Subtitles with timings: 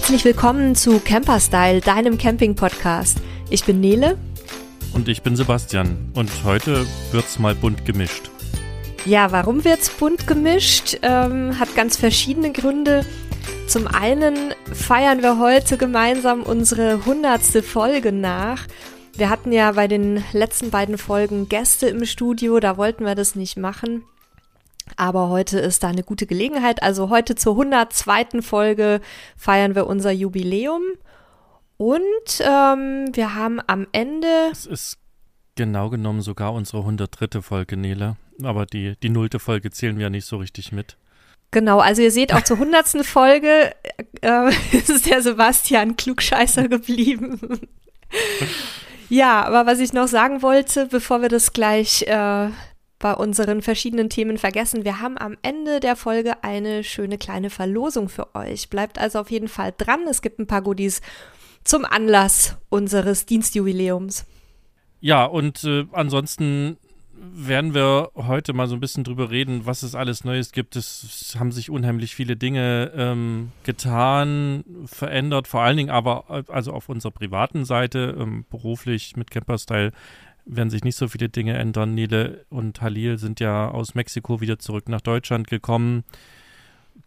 [0.00, 3.18] Herzlich willkommen zu Camperstyle, deinem Camping-Podcast.
[3.50, 4.16] Ich bin Nele.
[4.94, 6.10] Und ich bin Sebastian.
[6.14, 8.30] Und heute wird's mal bunt gemischt.
[9.04, 10.98] Ja, warum wird's bunt gemischt?
[11.02, 13.04] Ähm, hat ganz verschiedene Gründe.
[13.68, 18.66] Zum einen feiern wir heute gemeinsam unsere hundertste Folge nach.
[19.18, 23.34] Wir hatten ja bei den letzten beiden Folgen Gäste im Studio, da wollten wir das
[23.34, 24.02] nicht machen.
[24.96, 26.82] Aber heute ist da eine gute Gelegenheit.
[26.82, 28.42] Also heute zur 102.
[28.42, 29.00] Folge
[29.36, 30.82] feiern wir unser Jubiläum.
[31.76, 34.28] Und ähm, wir haben am Ende.
[34.52, 34.98] Es ist
[35.56, 37.40] genau genommen sogar unsere 103.
[37.42, 38.16] Folge, Nele.
[38.42, 40.96] Aber die, die nullte Folge zählen wir ja nicht so richtig mit.
[41.52, 43.04] Genau, also ihr seht auch zur 100.
[43.04, 43.74] Folge
[44.20, 47.40] äh, ist der Sebastian Klugscheißer geblieben.
[49.08, 52.50] ja, aber was ich noch sagen wollte, bevor wir das gleich äh,
[53.00, 54.84] bei unseren verschiedenen Themen vergessen.
[54.84, 58.68] Wir haben am Ende der Folge eine schöne kleine Verlosung für euch.
[58.68, 60.02] Bleibt also auf jeden Fall dran.
[60.08, 61.00] Es gibt ein paar Goodies
[61.64, 64.26] zum Anlass unseres Dienstjubiläums.
[65.00, 66.76] Ja, und äh, ansonsten
[67.22, 70.76] werden wir heute mal so ein bisschen drüber reden, was es alles Neues gibt.
[70.76, 76.72] Es haben sich unheimlich viele Dinge ähm, getan, verändert, vor allen Dingen aber äh, also
[76.72, 79.92] auf unserer privaten Seite, ähm, beruflich mit Camperstyle
[80.44, 81.94] werden sich nicht so viele Dinge ändern.
[81.94, 86.04] Nele und Halil sind ja aus Mexiko wieder zurück nach Deutschland gekommen.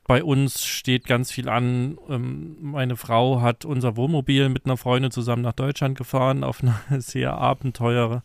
[0.05, 1.97] Bei uns steht ganz viel an.
[2.09, 6.79] Ähm, meine Frau hat unser Wohnmobil mit einer Freundin zusammen nach Deutschland gefahren auf einer
[6.99, 8.23] sehr abenteuerlastigen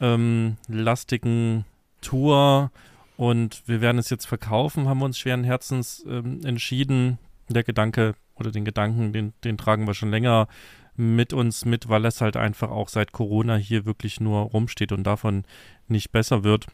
[0.00, 1.64] ähm,
[2.00, 2.70] Tour.
[3.16, 7.18] Und wir werden es jetzt verkaufen, haben wir uns schweren Herzens ähm, entschieden.
[7.48, 10.48] Der Gedanke oder den Gedanken, den, den tragen wir schon länger
[10.96, 15.04] mit uns mit, weil es halt einfach auch seit Corona hier wirklich nur rumsteht und
[15.04, 15.44] davon
[15.88, 16.66] nicht besser wird.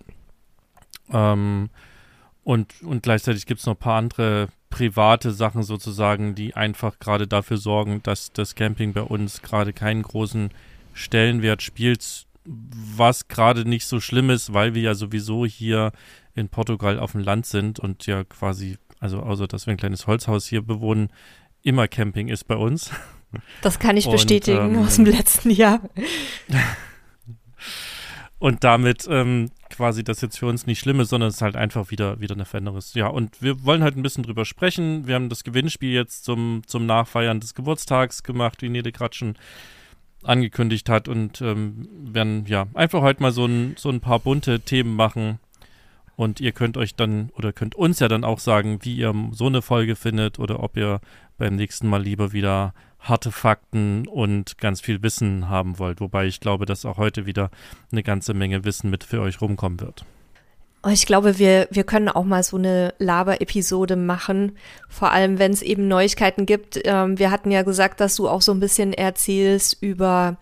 [1.11, 1.70] Ähm,
[2.45, 7.28] und, und gleichzeitig gibt es noch ein paar andere private Sachen sozusagen, die einfach gerade
[7.28, 10.50] dafür sorgen, dass das Camping bei uns gerade keinen großen
[10.94, 15.93] Stellenwert spielt, was gerade nicht so schlimm ist, weil wir ja sowieso hier
[16.34, 20.06] in Portugal auf dem Land sind und ja quasi, also außer dass wir ein kleines
[20.06, 21.10] Holzhaus hier bewohnen,
[21.62, 22.91] immer Camping ist bei uns.
[23.62, 25.81] Das kann ich bestätigen ähm, aus dem letzten Jahr.
[28.38, 31.56] und damit ähm, quasi das jetzt für uns nicht schlimm ist, sondern es ist halt
[31.56, 32.94] einfach wieder, wieder eine Veränderung ist.
[32.94, 35.06] Ja, und wir wollen halt ein bisschen drüber sprechen.
[35.06, 39.37] Wir haben das Gewinnspiel jetzt zum, zum Nachfeiern des Geburtstags gemacht, wie Nede gerade schon
[40.22, 44.60] angekündigt hat und ähm, werden ja einfach heute mal so ein, so ein paar bunte
[44.60, 45.38] Themen machen.
[46.15, 49.47] Und ihr könnt euch dann oder könnt uns ja dann auch sagen, wie ihr so
[49.47, 51.00] eine Folge findet oder ob ihr
[51.38, 56.01] beim nächsten Mal lieber wieder harte Fakten und ganz viel Wissen haben wollt.
[56.01, 57.51] Wobei ich glaube, dass auch heute wieder
[57.91, 60.05] eine ganze Menge Wissen mit für euch rumkommen wird.
[60.85, 64.57] Oh, ich glaube, wir, wir können auch mal so eine Laber-Episode machen,
[64.89, 66.81] vor allem wenn es eben Neuigkeiten gibt.
[66.85, 70.39] Ähm, wir hatten ja gesagt, dass du auch so ein bisschen erzählst über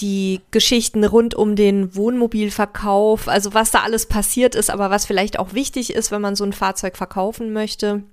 [0.00, 5.38] die Geschichten rund um den Wohnmobilverkauf, also was da alles passiert ist, aber was vielleicht
[5.38, 8.04] auch wichtig ist, wenn man so ein Fahrzeug verkaufen möchte.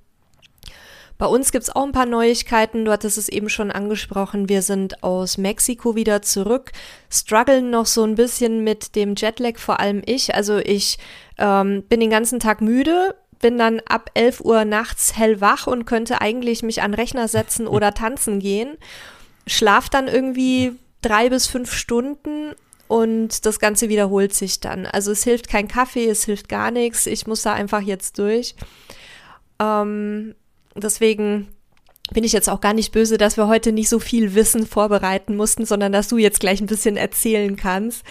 [1.17, 2.85] Bei uns gibt es auch ein paar Neuigkeiten.
[2.85, 4.49] Du hattest es eben schon angesprochen.
[4.49, 6.71] Wir sind aus Mexiko wieder zurück,
[7.09, 10.35] strugglen noch so ein bisschen mit dem Jetlag, vor allem ich.
[10.35, 10.97] Also ich
[11.37, 16.19] ähm, bin den ganzen Tag müde, bin dann ab 11 Uhr nachts hellwach und könnte
[16.19, 18.77] eigentlich mich an Rechner setzen oder tanzen gehen.
[19.47, 22.53] Schlaf dann irgendwie drei bis fünf Stunden
[22.87, 24.85] und das Ganze wiederholt sich dann.
[24.85, 27.05] Also es hilft kein Kaffee, es hilft gar nichts.
[27.05, 28.55] Ich muss da einfach jetzt durch.
[29.59, 30.35] Ähm,
[30.75, 31.47] Deswegen
[32.12, 35.36] bin ich jetzt auch gar nicht böse, dass wir heute nicht so viel Wissen vorbereiten
[35.36, 38.03] mussten, sondern dass du jetzt gleich ein bisschen erzählen kannst.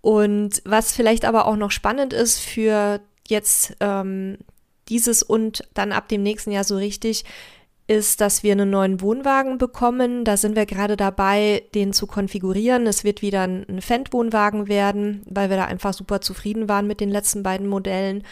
[0.00, 4.38] Und was vielleicht aber auch noch spannend ist für jetzt ähm,
[4.88, 7.24] dieses und dann ab dem nächsten Jahr so richtig,
[7.88, 10.24] ist, dass wir einen neuen Wohnwagen bekommen.
[10.24, 12.86] Da sind wir gerade dabei, den zu konfigurieren.
[12.86, 17.10] Es wird wieder ein Fendt-Wohnwagen werden, weil wir da einfach super zufrieden waren mit den
[17.10, 18.22] letzten beiden Modellen.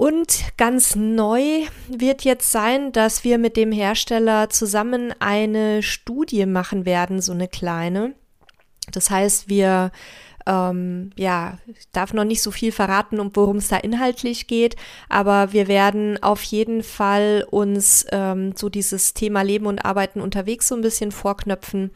[0.00, 6.86] Und ganz neu wird jetzt sein, dass wir mit dem Hersteller zusammen eine Studie machen
[6.86, 8.14] werden, so eine kleine.
[8.92, 9.92] Das heißt, wir
[10.46, 14.76] ähm, ja, ich darf noch nicht so viel verraten, um worum es da inhaltlich geht,
[15.08, 20.68] aber wir werden auf jeden Fall uns ähm, so dieses Thema Leben und Arbeiten unterwegs
[20.68, 21.90] so ein bisschen vorknöpfen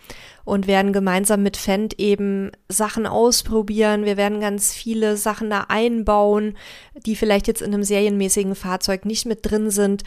[0.44, 4.04] und werden gemeinsam mit Fendt eben Sachen ausprobieren.
[4.04, 6.56] Wir werden ganz viele Sachen da einbauen,
[7.06, 10.04] die vielleicht jetzt in einem serienmäßigen Fahrzeug nicht mit drin sind.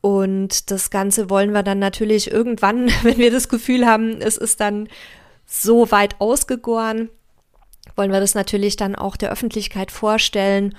[0.00, 4.60] Und das Ganze wollen wir dann natürlich irgendwann, wenn wir das Gefühl haben, es ist
[4.60, 4.88] dann
[5.46, 7.10] so weit ausgegoren,
[7.96, 10.74] wollen wir das natürlich dann auch der Öffentlichkeit vorstellen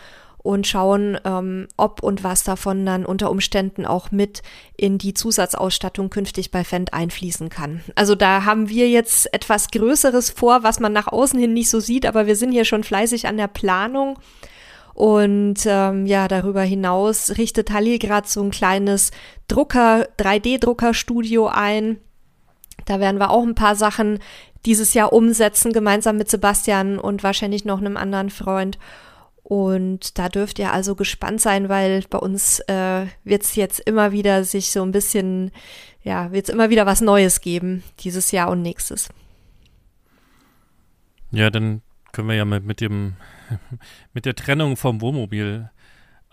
[0.45, 4.43] und schauen, ähm, ob und was davon dann unter Umständen auch mit
[4.77, 7.81] in die Zusatzausstattung künftig bei Fendt einfließen kann.
[7.95, 11.79] Also da haben wir jetzt etwas Größeres vor, was man nach außen hin nicht so
[11.79, 14.19] sieht, aber wir sind hier schon fleißig an der Planung.
[14.93, 19.09] Und ähm, ja, darüber hinaus richtet Halil gerade so ein kleines
[19.47, 21.97] Drucker, 3D-Druckerstudio ein.
[22.85, 24.19] Da werden wir auch ein paar Sachen
[24.65, 28.77] dieses Jahr umsetzen, gemeinsam mit Sebastian und wahrscheinlich noch einem anderen Freund.
[29.43, 34.11] Und da dürft ihr also gespannt sein, weil bei uns äh, wird es jetzt immer
[34.11, 35.51] wieder sich so ein bisschen,
[36.03, 39.09] ja, wird es immer wieder was Neues geben, dieses Jahr und nächstes.
[41.31, 43.17] Ja, dann können wir ja mit, mit dem,
[44.13, 45.69] mit der Trennung vom Wohnmobil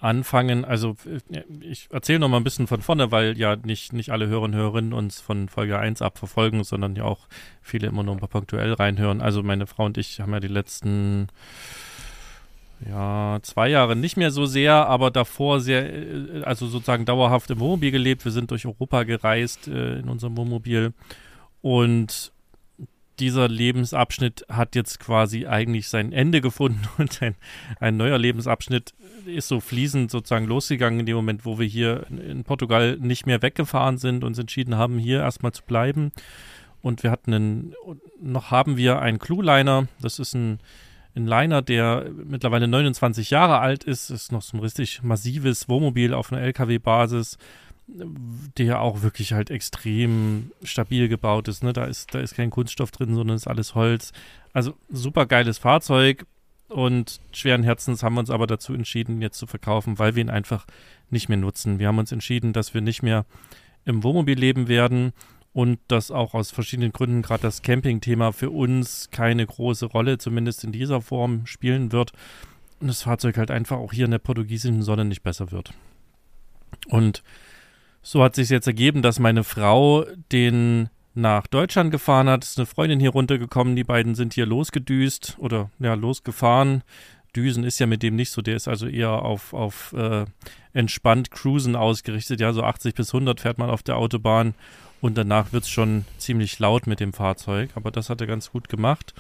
[0.02, 0.64] anfangen.
[0.64, 0.96] Also
[1.31, 4.43] äh, ich erzähle noch mal ein bisschen von vorne, weil ja nicht, nicht alle Hörer
[4.43, 7.28] und Hörerinnen uns von Folge 1 ab verfolgen, sondern ja auch
[7.62, 9.20] viele immer nur ein paar punktuell reinhören.
[9.20, 11.28] Also meine Frau und ich haben ja die letzten
[12.88, 17.60] ja, zwei Jahre nicht mehr so sehr, aber davor sehr, äh, also sozusagen dauerhaft im
[17.60, 18.25] Wohnmobil gelebt.
[18.25, 20.93] Wir sind durch Europa gereist äh, in unserem Wohnmobil
[21.60, 22.32] und
[23.18, 27.34] dieser Lebensabschnitt hat jetzt quasi eigentlich sein Ende gefunden und ein,
[27.80, 28.94] ein neuer Lebensabschnitt
[29.26, 33.42] ist so fließend sozusagen losgegangen in dem Moment, wo wir hier in Portugal nicht mehr
[33.42, 36.12] weggefahren sind und uns entschieden haben, hier erstmal zu bleiben.
[36.80, 37.74] Und wir hatten einen,
[38.20, 40.58] noch haben wir einen Clue-Liner, das ist ein
[41.14, 46.14] ein Liner, der mittlerweile 29 Jahre alt ist, ist noch so ein richtig massives Wohnmobil
[46.14, 47.36] auf einer LKW-Basis,
[47.87, 51.62] der auch wirklich halt extrem stabil gebaut ist.
[51.62, 51.73] Ne?
[51.73, 54.12] Da ist, da ist kein Kunststoff drin, sondern ist alles Holz.
[54.52, 56.26] Also super geiles Fahrzeug
[56.69, 60.31] und schweren Herzens haben wir uns aber dazu entschieden, jetzt zu verkaufen, weil wir ihn
[60.31, 60.67] einfach
[61.11, 61.79] nicht mehr nutzen.
[61.79, 63.26] Wir haben uns entschieden, dass wir nicht mehr
[63.84, 65.12] im Wohnmobil leben werden
[65.52, 70.64] und dass auch aus verschiedenen Gründen gerade das Camping-Thema für uns keine große Rolle, zumindest
[70.64, 72.12] in dieser Form, spielen wird
[72.81, 75.75] und das Fahrzeug halt einfach auch hier in der portugiesischen Sonne nicht besser wird.
[76.88, 77.23] Und
[78.02, 82.66] so hat sich jetzt ergeben, dass meine Frau den nach Deutschland gefahren hat, ist eine
[82.66, 86.82] Freundin hier runtergekommen, die beiden sind hier losgedüst oder ja, losgefahren.
[87.37, 90.25] Düsen ist ja mit dem nicht so, der ist also eher auf, auf äh,
[90.72, 94.55] entspannt Cruisen ausgerichtet, ja, so 80 bis 100 fährt man auf der Autobahn
[95.00, 98.50] und danach wird es schon ziemlich laut mit dem Fahrzeug, aber das hat er ganz
[98.50, 99.14] gut gemacht.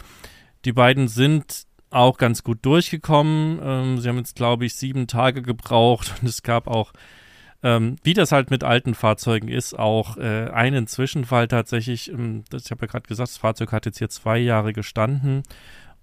[0.64, 3.60] Die beiden sind auch ganz gut durchgekommen.
[3.62, 6.92] Ähm, sie haben jetzt, glaube ich, sieben Tage gebraucht und es gab auch,
[7.62, 12.10] ähm, wie das halt mit alten Fahrzeugen ist, auch äh, einen Zwischenfall tatsächlich.
[12.10, 15.42] Ähm, das, ich habe ja gerade gesagt, das Fahrzeug hat jetzt hier zwei Jahre gestanden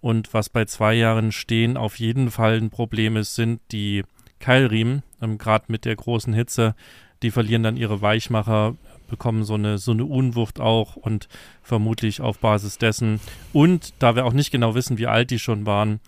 [0.02, 4.04] und was bei zwei Jahren stehen auf jeden Fall ein Problem ist, sind die
[4.40, 6.76] Keilriemen, ähm, gerade mit der großen Hitze.
[7.22, 8.76] Die verlieren dann ihre Weichmacher,
[9.10, 11.28] bekommen so eine, so eine Unwucht auch und
[11.62, 13.20] vermutlich auf Basis dessen.
[13.52, 16.00] Und da wir auch nicht genau wissen, wie alt die schon waren,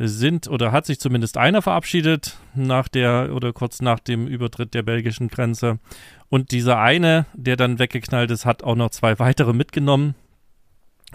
[0.00, 4.84] sind oder hat sich zumindest einer verabschiedet nach der oder kurz nach dem Übertritt der
[4.84, 5.80] belgischen Grenze.
[6.28, 10.14] Und dieser eine, der dann weggeknallt ist, hat auch noch zwei weitere mitgenommen,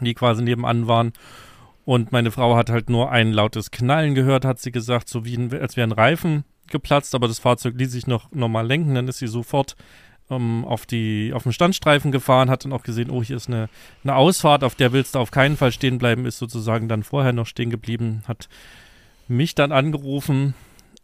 [0.01, 1.13] die quasi nebenan waren.
[1.85, 5.37] Und meine Frau hat halt nur ein lautes Knallen gehört, hat sie gesagt, so wie
[5.37, 8.95] ein, als wäre ein Reifen geplatzt, aber das Fahrzeug ließ sich noch normal lenken.
[8.95, 9.77] Dann ist sie sofort
[10.35, 13.69] ähm, auf, die, auf den Standstreifen gefahren, hat dann auch gesehen, oh, hier ist eine,
[14.03, 17.33] eine Ausfahrt, auf der willst du auf keinen Fall stehen bleiben, ist sozusagen dann vorher
[17.33, 18.49] noch stehen geblieben, hat
[19.27, 20.53] mich dann angerufen.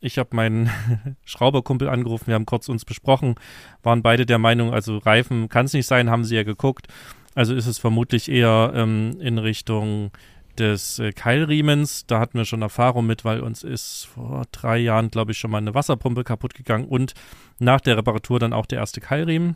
[0.02, 0.70] Ich habe meinen
[1.26, 3.36] Schrauberkumpel angerufen, wir haben kurz uns besprochen,
[3.84, 6.88] waren beide der Meinung, also Reifen kann es nicht sein, haben sie ja geguckt.
[7.36, 10.12] Also ist es vermutlich eher ähm, in Richtung
[10.60, 12.06] des äh, Keilriemens.
[12.06, 15.52] Da hatten wir schon Erfahrung mit, weil uns ist vor drei Jahren, glaube ich, schon
[15.52, 17.14] mal eine Wasserpumpe kaputt gegangen und
[17.58, 19.56] nach der Reparatur dann auch der erste Keilriemen.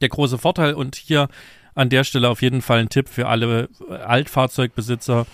[0.00, 1.28] Der große Vorteil und hier
[1.74, 5.26] an der Stelle auf jeden Fall ein Tipp für alle äh, Altfahrzeugbesitzer.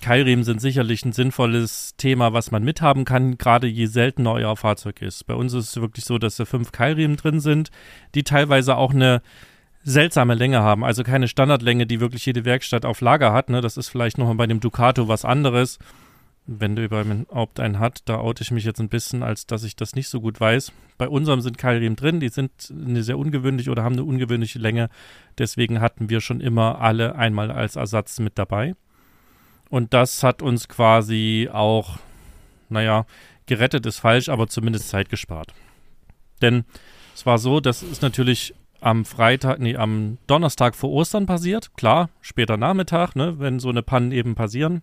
[0.00, 5.02] Keilriemen sind sicherlich ein sinnvolles Thema, was man mithaben kann, gerade je seltener euer Fahrzeug
[5.02, 5.26] ist.
[5.26, 7.70] Bei uns ist es wirklich so, dass da fünf Keilriemen drin sind,
[8.14, 9.22] die teilweise auch eine
[9.88, 10.84] seltsame Länge haben.
[10.84, 13.48] Also keine Standardlänge, die wirklich jede Werkstatt auf Lager hat.
[13.48, 13.60] Ne?
[13.60, 15.78] Das ist vielleicht nochmal bei dem Ducato was anderes.
[16.46, 19.76] Wenn du überhaupt einen hat, da oute ich mich jetzt ein bisschen, als dass ich
[19.76, 20.72] das nicht so gut weiß.
[20.96, 24.88] Bei unserem sind Keilriemen drin, die sind eine sehr ungewöhnlich oder haben eine ungewöhnliche Länge.
[25.36, 28.74] Deswegen hatten wir schon immer alle einmal als Ersatz mit dabei.
[29.68, 31.98] Und das hat uns quasi auch,
[32.70, 33.04] naja,
[33.44, 35.52] gerettet ist falsch, aber zumindest Zeit gespart.
[36.40, 36.64] Denn
[37.14, 41.74] es war so, das ist natürlich am Freitag, nee, am Donnerstag vor Ostern passiert.
[41.76, 44.82] Klar, später Nachmittag, ne, wenn so eine Pannen eben passieren.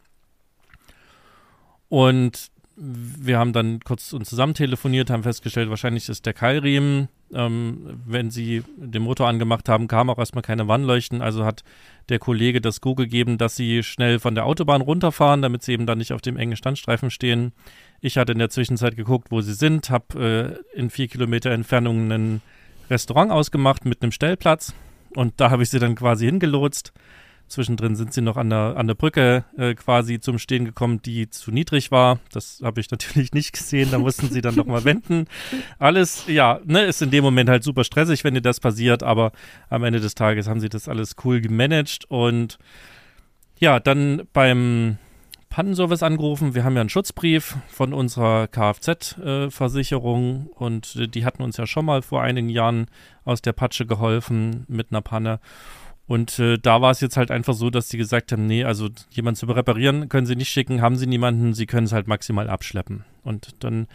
[1.89, 7.07] Und wir haben dann kurz uns zusammen telefoniert, haben festgestellt, wahrscheinlich ist der Keilriemen.
[7.33, 11.21] Ähm, wenn sie den Motor angemacht haben, kam auch erstmal keine Warnleuchten.
[11.21, 11.63] Also hat
[12.09, 15.85] der Kollege das Go gegeben, dass sie schnell von der Autobahn runterfahren, damit sie eben
[15.85, 17.53] dann nicht auf dem engen Standstreifen stehen.
[18.01, 22.11] Ich hatte in der Zwischenzeit geguckt, wo sie sind, habe äh, in vier Kilometer Entfernung
[22.11, 22.41] ein
[22.89, 24.73] Restaurant ausgemacht mit einem Stellplatz
[25.15, 26.93] und da habe ich sie dann quasi hingelotst.
[27.47, 31.29] Zwischendrin sind sie noch an der, an der Brücke äh, quasi zum Stehen gekommen, die
[31.29, 32.19] zu niedrig war.
[32.31, 33.91] Das habe ich natürlich nicht gesehen.
[33.91, 35.27] Da mussten sie dann nochmal wenden.
[35.77, 39.03] Alles, ja, ne, ist in dem Moment halt super stressig, wenn dir das passiert.
[39.03, 39.31] Aber
[39.69, 42.05] am Ende des Tages haben sie das alles cool gemanagt.
[42.07, 42.57] Und
[43.59, 44.97] ja, dann beim
[45.55, 46.53] Pannenservice angerufen.
[46.53, 52.01] Wir haben ja einen Schutzbrief von unserer Kfz-Versicherung und die hatten uns ja schon mal
[52.01, 52.87] vor einigen Jahren
[53.23, 55.39] aus der Patsche geholfen mit einer Panne.
[56.07, 58.89] Und äh, da war es jetzt halt einfach so, dass sie gesagt haben, nee, also
[59.11, 62.49] jemanden zu reparieren können sie nicht schicken, haben sie niemanden, sie können es halt maximal
[62.49, 63.05] abschleppen.
[63.23, 63.87] Und dann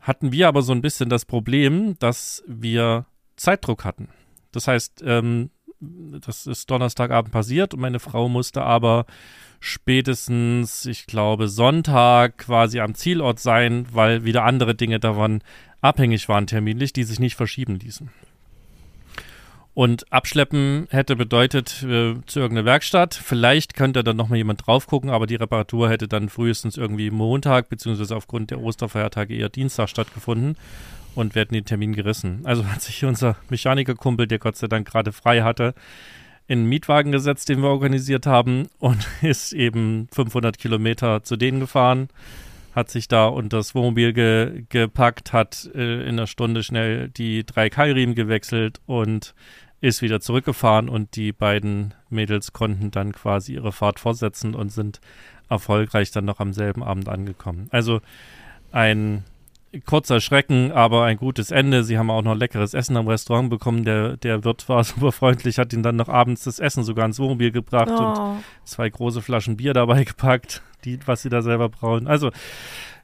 [0.00, 4.10] hatten wir aber so ein bisschen das Problem, dass wir Zeitdruck hatten.
[4.52, 5.48] Das heißt, ähm,
[5.80, 9.06] das ist Donnerstagabend passiert und meine Frau musste aber
[9.60, 15.42] spätestens, ich glaube, Sonntag quasi am Zielort sein, weil wieder andere Dinge davon
[15.80, 18.10] abhängig waren terminlich, die sich nicht verschieben ließen.
[19.74, 23.14] Und abschleppen hätte bedeutet äh, zu irgendeiner Werkstatt.
[23.14, 27.68] Vielleicht könnte dann nochmal jemand drauf gucken, aber die Reparatur hätte dann frühestens irgendwie Montag,
[27.68, 30.56] beziehungsweise aufgrund der Osterfeiertage eher Dienstag stattgefunden
[31.14, 32.40] und wir hätten den Termin gerissen.
[32.44, 35.74] Also hat sich unser Mechanikerkumpel, der Gott sei Dank gerade frei hatte,
[36.46, 41.60] in einen Mietwagen gesetzt, den wir organisiert haben und ist eben 500 Kilometer zu denen
[41.60, 42.08] gefahren
[42.78, 47.44] hat sich da unter das Wohnmobil ge gepackt, hat äh, in einer Stunde schnell die
[47.44, 49.34] drei Keilriemen gewechselt und
[49.80, 55.00] ist wieder zurückgefahren und die beiden Mädels konnten dann quasi ihre Fahrt fortsetzen und sind
[55.48, 57.68] erfolgreich dann noch am selben Abend angekommen.
[57.70, 58.00] Also
[58.72, 59.24] ein
[59.84, 61.84] kurzer Schrecken, aber ein gutes Ende.
[61.84, 63.84] Sie haben auch noch leckeres Essen am Restaurant bekommen.
[63.84, 67.18] Der, der Wirt war super freundlich, hat ihnen dann noch abends das Essen sogar ins
[67.18, 68.02] Wohnmobil gebracht oh.
[68.02, 72.06] und zwei große Flaschen Bier dabei gepackt, die, was sie da selber brauen.
[72.06, 72.30] Also,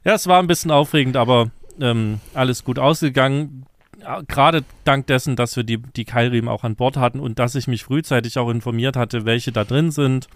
[0.03, 3.65] ja, es war ein bisschen aufregend, aber ähm, alles gut ausgegangen
[4.27, 7.67] gerade dank dessen, dass wir die, die Keilriemen auch an Bord hatten und dass ich
[7.67, 10.27] mich frühzeitig auch informiert hatte, welche da drin sind.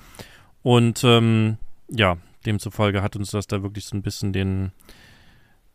[0.62, 1.58] Und ähm,
[1.90, 4.72] ja, demzufolge hat uns das da wirklich so ein bisschen den,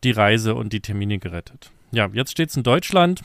[0.05, 1.71] die Reise und die Termine gerettet.
[1.91, 3.21] Ja, jetzt steht es in Deutschland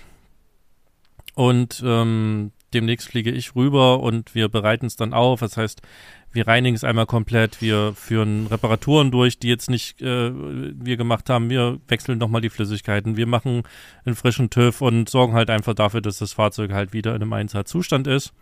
[1.35, 5.41] und ähm, demnächst fliege ich rüber und wir bereiten es dann auf.
[5.41, 5.83] Das heißt,
[6.33, 11.29] wir reinigen es einmal komplett, wir führen Reparaturen durch, die jetzt nicht äh, wir gemacht
[11.29, 11.51] haben.
[11.51, 13.65] Wir wechseln nochmal die Flüssigkeiten, wir machen
[14.05, 17.33] einen frischen TÜV und sorgen halt einfach dafür, dass das Fahrzeug halt wieder in einem
[17.33, 18.33] Einsatzzustand ist.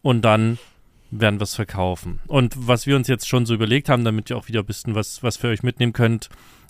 [0.00, 0.58] Und dann
[1.10, 2.20] werden wir es verkaufen.
[2.26, 4.94] Und was wir uns jetzt schon so überlegt haben, damit ihr auch wieder ein bisschen
[4.94, 6.28] was, was für euch mitnehmen könnt,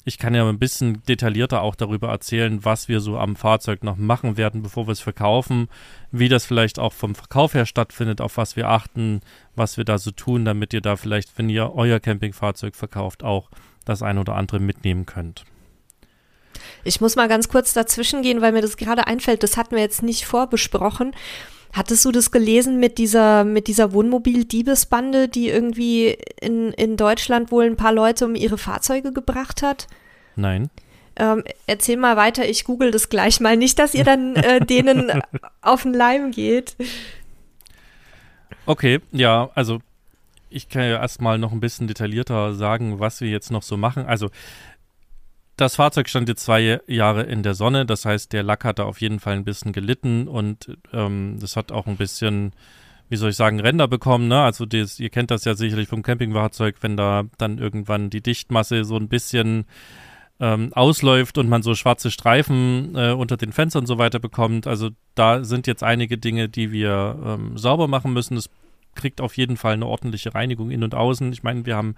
[0.08, 3.96] ich kann ja ein bisschen detaillierter auch darüber erzählen, was wir so am Fahrzeug noch
[3.96, 5.68] machen werden, bevor wir es verkaufen,
[6.10, 9.20] wie das vielleicht auch vom Verkauf her stattfindet, auf was wir achten,
[9.54, 13.50] was wir da so tun, damit ihr da vielleicht, wenn ihr euer Campingfahrzeug verkauft, auch
[13.84, 15.44] das ein oder andere mitnehmen könnt.
[16.84, 19.42] Ich muss mal ganz kurz dazwischen gehen, weil mir das gerade einfällt.
[19.42, 21.14] Das hatten wir jetzt nicht vorbesprochen.
[21.72, 27.64] Hattest du das gelesen mit dieser, mit dieser Wohnmobil-Diebesbande, die irgendwie in, in Deutschland wohl
[27.64, 29.86] ein paar Leute um ihre Fahrzeuge gebracht hat?
[30.34, 30.70] Nein.
[31.16, 33.56] Ähm, erzähl mal weiter, ich google das gleich mal.
[33.56, 35.22] Nicht, dass ihr dann äh, denen
[35.60, 36.76] auf den Leim geht.
[38.64, 39.80] Okay, ja, also
[40.50, 44.06] ich kann ja erstmal noch ein bisschen detaillierter sagen, was wir jetzt noch so machen.
[44.06, 44.30] Also
[45.58, 48.84] das Fahrzeug stand jetzt zwei Jahre in der Sonne, das heißt, der Lack hat da
[48.84, 52.52] auf jeden Fall ein bisschen gelitten und ähm, das hat auch ein bisschen,
[53.08, 54.28] wie soll ich sagen, Ränder bekommen.
[54.28, 54.40] Ne?
[54.40, 58.84] Also das, ihr kennt das ja sicherlich vom Campingfahrzeug, wenn da dann irgendwann die Dichtmasse
[58.84, 59.66] so ein bisschen
[60.38, 64.68] ähm, ausläuft und man so schwarze Streifen äh, unter den Fenstern und so weiter bekommt.
[64.68, 68.36] Also da sind jetzt einige Dinge, die wir ähm, sauber machen müssen.
[68.36, 68.48] Es
[68.98, 71.32] kriegt auf jeden Fall eine ordentliche Reinigung in und außen.
[71.32, 71.94] Ich meine, wir haben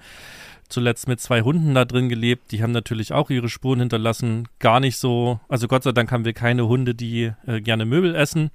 [0.69, 2.53] zuletzt mit zwei Hunden da drin gelebt.
[2.53, 4.47] Die haben natürlich auch ihre Spuren hinterlassen.
[4.61, 8.15] Gar nicht so, also Gott sei Dank haben wir keine Hunde, die äh, gerne Möbel
[8.15, 8.51] essen.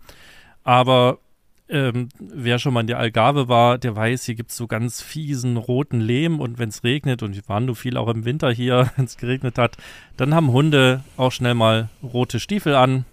[0.63, 1.19] Aber
[1.67, 5.01] ähm, wer schon mal in der Algarve war, der weiß, hier gibt es so ganz
[5.01, 8.51] fiesen roten Lehm und wenn es regnet, und wir waren nur viel auch im Winter
[8.51, 9.77] hier, wenn es geregnet hat,
[10.15, 13.05] dann haben Hunde auch schnell mal rote Stiefel an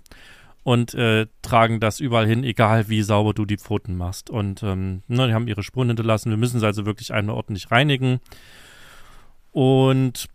[0.64, 4.30] und äh, tragen das überall hin, egal wie sauber du die Pfoten machst.
[4.30, 6.30] Und ähm, ne, die haben ihre Spuren hinterlassen.
[6.30, 8.20] Wir müssen sie also wirklich einmal ordentlich reinigen.
[9.50, 10.28] Und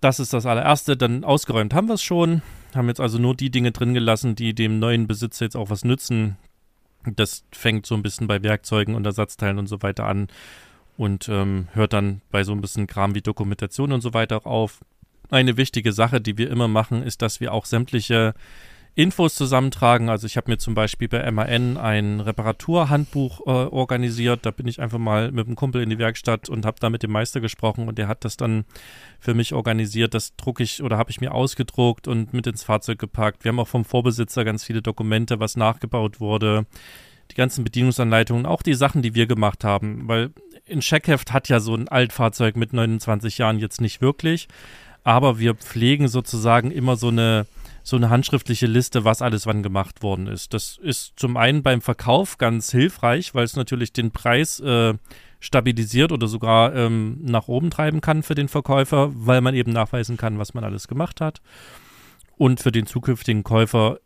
[0.00, 0.96] das ist das allererste.
[0.96, 2.42] Dann ausgeräumt haben wir es schon.
[2.74, 5.84] Haben jetzt also nur die Dinge drin gelassen, die dem neuen Besitzer jetzt auch was
[5.84, 6.36] nützen.
[7.04, 10.28] Das fängt so ein bisschen bei Werkzeugen und Ersatzteilen und so weiter an
[10.96, 14.80] und ähm, hört dann bei so ein bisschen Kram wie Dokumentation und so weiter auf.
[15.30, 18.34] Eine wichtige Sache, die wir immer machen, ist, dass wir auch sämtliche
[18.96, 20.08] Infos zusammentragen.
[20.08, 24.46] Also ich habe mir zum Beispiel bei MAN ein Reparaturhandbuch äh, organisiert.
[24.46, 27.02] Da bin ich einfach mal mit einem Kumpel in die Werkstatt und habe da mit
[27.02, 28.64] dem Meister gesprochen und der hat das dann
[29.20, 30.14] für mich organisiert.
[30.14, 33.44] Das drucke ich oder habe ich mir ausgedruckt und mit ins Fahrzeug gepackt.
[33.44, 36.64] Wir haben auch vom Vorbesitzer ganz viele Dokumente, was nachgebaut wurde.
[37.30, 40.08] Die ganzen Bedienungsanleitungen, auch die Sachen, die wir gemacht haben.
[40.08, 40.30] Weil
[40.70, 44.48] ein Checkheft hat ja so ein Altfahrzeug mit 29 Jahren jetzt nicht wirklich.
[45.04, 47.46] Aber wir pflegen sozusagen immer so eine
[47.86, 50.52] so eine handschriftliche Liste, was alles wann gemacht worden ist.
[50.54, 54.94] Das ist zum einen beim Verkauf ganz hilfreich, weil es natürlich den Preis äh,
[55.38, 60.16] stabilisiert oder sogar ähm, nach oben treiben kann für den Verkäufer, weil man eben nachweisen
[60.16, 61.40] kann, was man alles gemacht hat.
[62.36, 64.00] Und für den zukünftigen Käufer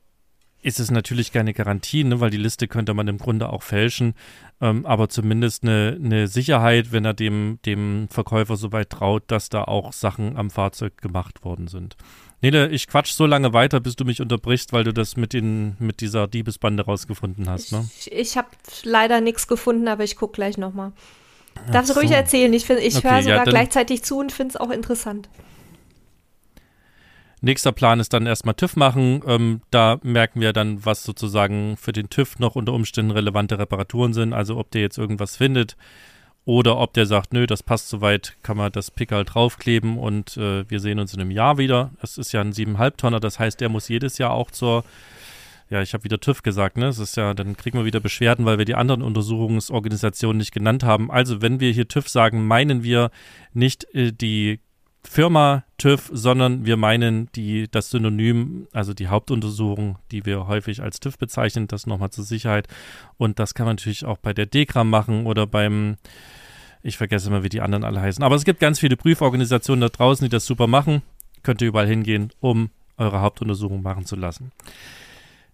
[0.60, 4.12] ist es natürlich keine Garantie, ne, weil die Liste könnte man im Grunde auch fälschen,
[4.60, 9.64] ähm, aber zumindest eine, eine Sicherheit, wenn er dem, dem Verkäufer soweit traut, dass da
[9.64, 11.96] auch Sachen am Fahrzeug gemacht worden sind.
[12.42, 15.76] Nele, ich quatsch so lange weiter, bis du mich unterbrichst, weil du das mit, den,
[15.78, 17.72] mit dieser Diebesbande rausgefunden hast.
[17.72, 17.88] Ne?
[17.98, 18.48] Ich, ich habe
[18.82, 20.92] leider nichts gefunden, aber ich gucke gleich nochmal.
[21.70, 22.00] Darfst du so.
[22.00, 22.52] ruhig erzählen?
[22.52, 25.28] Ich, ich okay, höre sogar ja, gleichzeitig zu und finde es auch interessant.
[27.42, 29.22] Nächster Plan ist dann erstmal TÜV machen.
[29.26, 34.12] Ähm, da merken wir dann, was sozusagen für den TÜV noch unter Umständen relevante Reparaturen
[34.12, 34.32] sind.
[34.34, 35.76] Also ob der jetzt irgendwas findet,
[36.44, 40.68] oder ob der sagt, nö, das passt soweit, kann man das Pickerl draufkleben und äh,
[40.68, 41.90] wir sehen uns in einem Jahr wieder.
[42.02, 44.84] Es ist ja ein 7,5 Tonner, das heißt, der muss jedes Jahr auch zur,
[45.68, 46.86] ja, ich habe wieder TÜV gesagt, ne?
[46.86, 50.82] Es ist ja, dann kriegen wir wieder Beschwerden, weil wir die anderen Untersuchungsorganisationen nicht genannt
[50.82, 51.10] haben.
[51.10, 53.10] Also, wenn wir hier TÜV sagen, meinen wir
[53.52, 54.60] nicht äh, die
[55.02, 61.00] Firma TÜV, sondern wir meinen die, das Synonym, also die Hauptuntersuchung, die wir häufig als
[61.00, 62.68] TÜV bezeichnen, das nochmal zur Sicherheit.
[63.16, 65.96] Und das kann man natürlich auch bei der DEKRAM machen oder beim,
[66.82, 68.22] ich vergesse immer, wie die anderen alle heißen.
[68.22, 71.02] Aber es gibt ganz viele Prüforganisationen da draußen, die das super machen.
[71.42, 74.52] Könnt ihr überall hingehen, um eure Hauptuntersuchung machen zu lassen.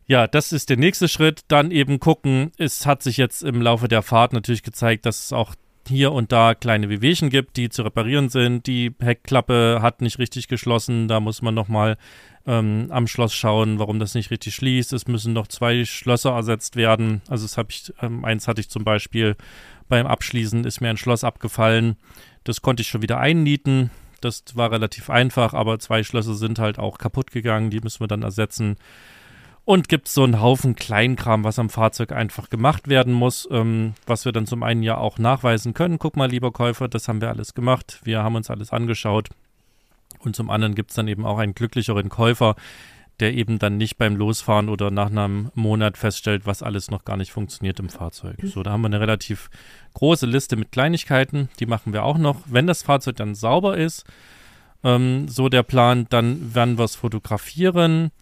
[0.08, 1.42] Ja, das ist der nächste Schritt.
[1.48, 2.52] Dann eben gucken.
[2.58, 5.54] Es hat sich jetzt im Laufe der Fahrt natürlich gezeigt, dass es auch
[5.88, 8.66] hier und da kleine Wehwehchen gibt, die zu reparieren sind.
[8.66, 11.08] Die Heckklappe hat nicht richtig geschlossen.
[11.08, 11.96] Da muss man nochmal
[12.46, 14.92] ähm, am Schloss schauen, warum das nicht richtig schließt.
[14.92, 17.22] Es müssen noch zwei Schlösser ersetzt werden.
[17.28, 19.36] Also das habe ich, ähm, eins hatte ich zum Beispiel
[19.88, 21.96] beim Abschließen ist mir ein Schloss abgefallen.
[22.44, 23.90] Das konnte ich schon wieder einnieten.
[24.20, 27.70] Das war relativ einfach, aber zwei Schlösser sind halt auch kaputt gegangen.
[27.70, 28.76] Die müssen wir dann ersetzen.
[29.66, 34.24] Und gibt so einen Haufen Kleinkram, was am Fahrzeug einfach gemacht werden muss, ähm, was
[34.24, 35.98] wir dann zum einen ja auch nachweisen können.
[35.98, 37.98] Guck mal, lieber Käufer, das haben wir alles gemacht.
[38.04, 39.28] Wir haben uns alles angeschaut.
[40.20, 42.54] Und zum anderen gibt es dann eben auch einen glücklicheren Käufer,
[43.18, 47.16] der eben dann nicht beim Losfahren oder nach einem Monat feststellt, was alles noch gar
[47.16, 48.36] nicht funktioniert im Fahrzeug.
[48.44, 49.50] So, da haben wir eine relativ
[49.94, 51.48] große Liste mit Kleinigkeiten.
[51.58, 52.40] Die machen wir auch noch.
[52.46, 54.04] Wenn das Fahrzeug dann sauber ist,
[54.84, 58.12] ähm, so der Plan, dann werden wir es fotografieren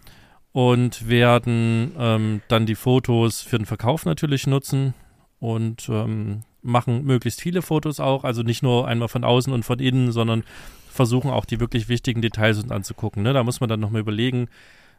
[0.54, 4.94] und werden ähm, dann die Fotos für den Verkauf natürlich nutzen
[5.40, 9.80] und ähm, machen möglichst viele Fotos auch, also nicht nur einmal von außen und von
[9.80, 10.44] innen, sondern
[10.88, 13.24] versuchen auch die wirklich wichtigen Details uns anzugucken.
[13.24, 13.32] Ne?
[13.32, 14.46] Da muss man dann nochmal überlegen,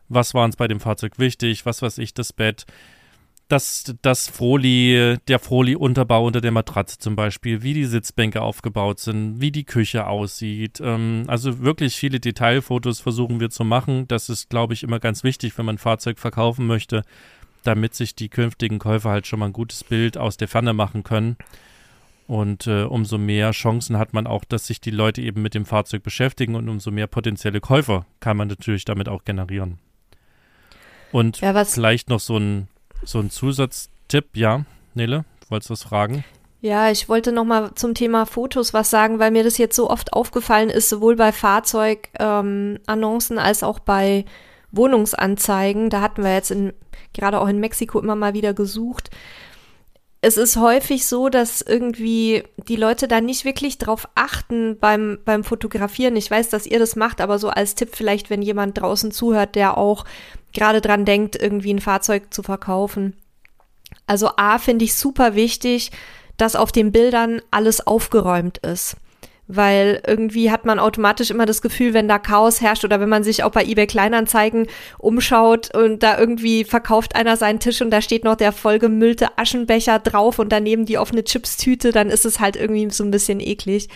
[0.09, 2.65] was war uns bei dem Fahrzeug wichtig, was weiß ich, das Bett,
[3.47, 9.39] das, das Froli, der Froli-Unterbau unter der Matratze zum Beispiel, wie die Sitzbänke aufgebaut sind,
[9.39, 10.81] wie die Küche aussieht.
[10.81, 14.07] Ähm, also wirklich viele Detailfotos versuchen wir zu machen.
[14.07, 17.03] Das ist, glaube ich, immer ganz wichtig, wenn man ein Fahrzeug verkaufen möchte,
[17.63, 21.03] damit sich die künftigen Käufer halt schon mal ein gutes Bild aus der Ferne machen
[21.03, 21.37] können.
[22.27, 25.65] Und äh, umso mehr Chancen hat man auch, dass sich die Leute eben mit dem
[25.65, 29.77] Fahrzeug beschäftigen und umso mehr potenzielle Käufer kann man natürlich damit auch generieren.
[31.11, 32.67] Und ja, vielleicht noch so ein
[33.03, 36.23] so ein Zusatztipp, ja, Nele, wolltest du was fragen?
[36.61, 39.87] Ja, ich wollte noch mal zum Thema Fotos was sagen, weil mir das jetzt so
[39.89, 44.25] oft aufgefallen ist, sowohl bei Fahrzeugannoncen ähm, als auch bei
[44.71, 45.91] Wohnungsanzeigen.
[45.91, 46.73] Da hatten wir jetzt in,
[47.13, 49.11] gerade auch in Mexiko immer mal wieder gesucht.
[50.21, 55.43] Es ist häufig so, dass irgendwie die Leute da nicht wirklich drauf achten beim, beim
[55.43, 56.15] Fotografieren.
[56.15, 59.53] Ich weiß, dass ihr das macht, aber so als Tipp vielleicht, wenn jemand draußen zuhört,
[59.53, 60.03] der auch
[60.55, 63.15] gerade dran denkt, irgendwie ein Fahrzeug zu verkaufen.
[64.07, 65.91] Also A finde ich super wichtig,
[66.37, 68.97] dass auf den Bildern alles aufgeräumt ist.
[69.47, 73.23] Weil irgendwie hat man automatisch immer das Gefühl, wenn da Chaos herrscht oder wenn man
[73.23, 74.65] sich auch bei eBay Kleinanzeigen
[74.97, 79.99] umschaut und da irgendwie verkauft einer seinen Tisch und da steht noch der vollgemüllte Aschenbecher
[79.99, 83.87] drauf und daneben die offene Chipstüte, dann ist es halt irgendwie so ein bisschen eklig.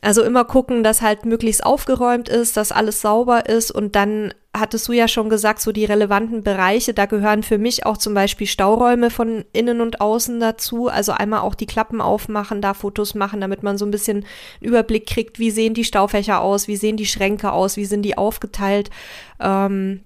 [0.00, 4.88] Also immer gucken, dass halt möglichst aufgeräumt ist, dass alles sauber ist und dann hattest
[4.88, 8.46] du ja schon gesagt, so die relevanten Bereiche, da gehören für mich auch zum Beispiel
[8.46, 10.88] Stauräume von innen und außen dazu.
[10.88, 14.24] Also einmal auch die Klappen aufmachen, da Fotos machen, damit man so ein bisschen
[14.60, 18.18] Überblick kriegt, wie sehen die Staufächer aus, wie sehen die Schränke aus, wie sind die
[18.18, 18.90] aufgeteilt.
[19.38, 20.00] Ähm,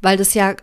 [0.00, 0.54] weil das ja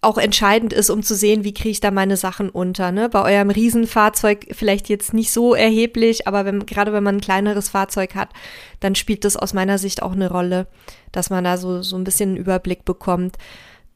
[0.00, 2.92] auch entscheidend ist, um zu sehen, wie kriege ich da meine Sachen unter.
[2.92, 3.08] Ne?
[3.08, 7.68] Bei eurem Riesenfahrzeug vielleicht jetzt nicht so erheblich, aber wenn, gerade wenn man ein kleineres
[7.68, 8.30] Fahrzeug hat,
[8.78, 10.68] dann spielt das aus meiner Sicht auch eine Rolle,
[11.10, 13.38] dass man da so, so ein bisschen einen Überblick bekommt.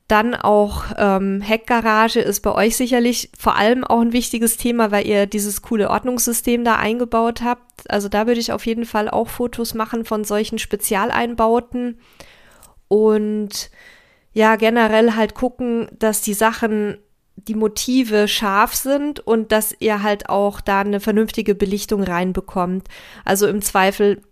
[0.09, 5.07] Dann auch ähm, Heckgarage ist bei euch sicherlich vor allem auch ein wichtiges Thema, weil
[5.07, 7.89] ihr dieses coole Ordnungssystem da eingebaut habt.
[7.89, 12.01] Also da würde ich auf jeden Fall auch Fotos machen von solchen Spezialeinbauten
[12.89, 13.71] und
[14.33, 16.99] ja, generell halt gucken, dass die Sachen,
[17.37, 22.89] die Motive scharf sind und dass ihr halt auch da eine vernünftige Belichtung reinbekommt.
[23.25, 24.23] Also im Zweifel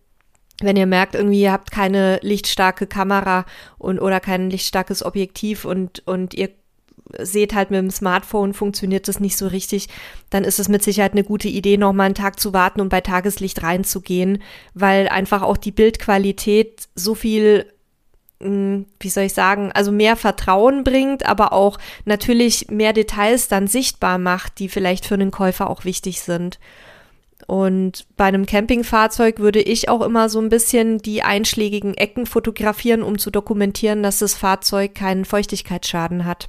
[0.62, 3.46] wenn ihr merkt, irgendwie ihr habt keine lichtstarke Kamera
[3.78, 6.50] und oder kein lichtstarkes Objektiv und und ihr
[7.18, 9.88] seht halt mit dem Smartphone funktioniert das nicht so richtig,
[10.28, 12.88] dann ist es mit Sicherheit eine gute Idee, noch mal einen Tag zu warten und
[12.88, 14.42] bei Tageslicht reinzugehen,
[14.74, 17.66] weil einfach auch die Bildqualität so viel
[18.40, 24.18] wie soll ich sagen, also mehr Vertrauen bringt, aber auch natürlich mehr Details dann sichtbar
[24.18, 26.58] macht, die vielleicht für einen Käufer auch wichtig sind.
[27.46, 33.02] Und bei einem Campingfahrzeug würde ich auch immer so ein bisschen die einschlägigen Ecken fotografieren,
[33.02, 36.48] um zu dokumentieren, dass das Fahrzeug keinen Feuchtigkeitsschaden hat.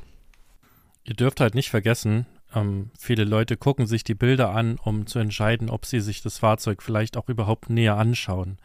[1.04, 5.19] Ihr dürft halt nicht vergessen, ähm, viele Leute gucken sich die Bilder an, um zu
[5.19, 8.58] entscheiden, ob sie sich das Fahrzeug vielleicht auch überhaupt näher anschauen.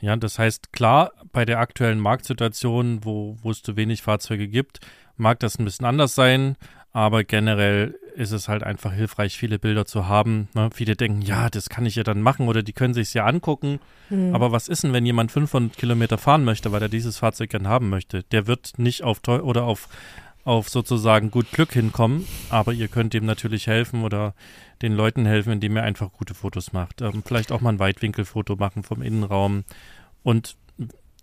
[0.00, 4.80] Ja, das heißt, klar, bei der aktuellen Marktsituation, wo, wo es zu wenig Fahrzeuge gibt,
[5.16, 6.56] mag das ein bisschen anders sein,
[6.92, 10.48] aber generell ist es halt einfach hilfreich, viele Bilder zu haben.
[10.54, 10.70] Ne?
[10.72, 13.80] Viele denken, ja, das kann ich ja dann machen oder die können sich ja angucken.
[14.10, 14.34] Mhm.
[14.34, 17.66] Aber was ist denn, wenn jemand 500 Kilometer fahren möchte, weil er dieses Fahrzeug gern
[17.66, 18.22] haben möchte?
[18.22, 19.88] Der wird nicht auf teuer oder auf,
[20.44, 24.34] auf sozusagen gut Glück hinkommen, aber ihr könnt ihm natürlich helfen oder
[24.82, 27.00] den Leuten helfen, indem ihr einfach gute Fotos macht.
[27.00, 29.64] Ähm, vielleicht auch mal ein Weitwinkelfoto machen vom Innenraum
[30.22, 30.56] und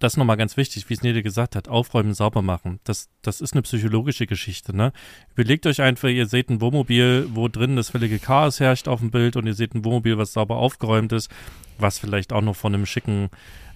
[0.02, 2.80] das ist nochmal ganz wichtig, wie es Nede gesagt hat, aufräumen, sauber machen.
[2.84, 4.94] Das, das ist eine psychologische Geschichte, ne?
[5.36, 9.12] Überlegt euch einfach, ihr seht ein Wohnmobil, wo drin das völlige Chaos herrscht auf dem
[9.12, 11.30] Bild und ihr seht ein Wohnmobil, was sauber aufgeräumt ist,
[11.78, 13.30] was vielleicht auch noch von einem schicken,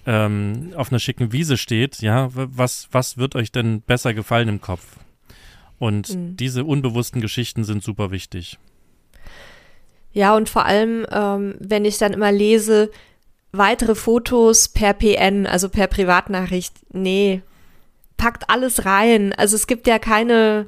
[0.04, 2.28] ähm, auf einer schicken Wiese steht, ja?
[2.32, 4.84] Was, was wird euch denn besser gefallen im Kopf?
[5.78, 6.36] Und mhm.
[6.36, 8.58] diese unbewussten Geschichten sind super wichtig.
[10.12, 12.90] Ja, und vor allem, ähm, wenn ich dann immer lese,
[13.52, 16.74] weitere Fotos per PN, also per Privatnachricht.
[16.92, 17.42] Nee,
[18.16, 19.32] packt alles rein.
[19.34, 20.66] Also es gibt ja keine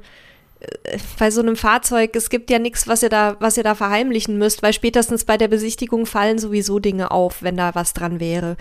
[1.17, 4.37] bei so einem Fahrzeug, es gibt ja nichts, was ihr da, was ihr da verheimlichen
[4.37, 8.57] müsst, weil spätestens bei der Besichtigung fallen sowieso Dinge auf, wenn da was dran wäre.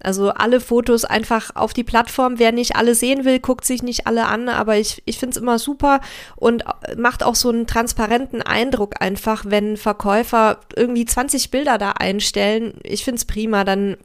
[0.00, 2.38] Also alle Fotos einfach auf die Plattform.
[2.38, 5.42] Wer nicht alle sehen will, guckt sich nicht alle an, aber ich, ich finde es
[5.42, 6.00] immer super
[6.36, 6.64] und
[6.96, 12.74] macht auch so einen transparenten Eindruck einfach, wenn Verkäufer irgendwie 20 Bilder da einstellen.
[12.84, 13.96] Ich finde es prima, dann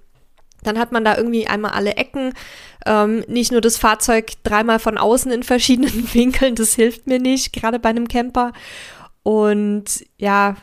[0.64, 2.34] dann hat man da irgendwie einmal alle Ecken,
[2.86, 7.54] ähm, nicht nur das Fahrzeug dreimal von außen in verschiedenen Winkeln, das hilft mir nicht,
[7.54, 8.54] gerade bei einem Camper.
[9.24, 10.58] Und ja,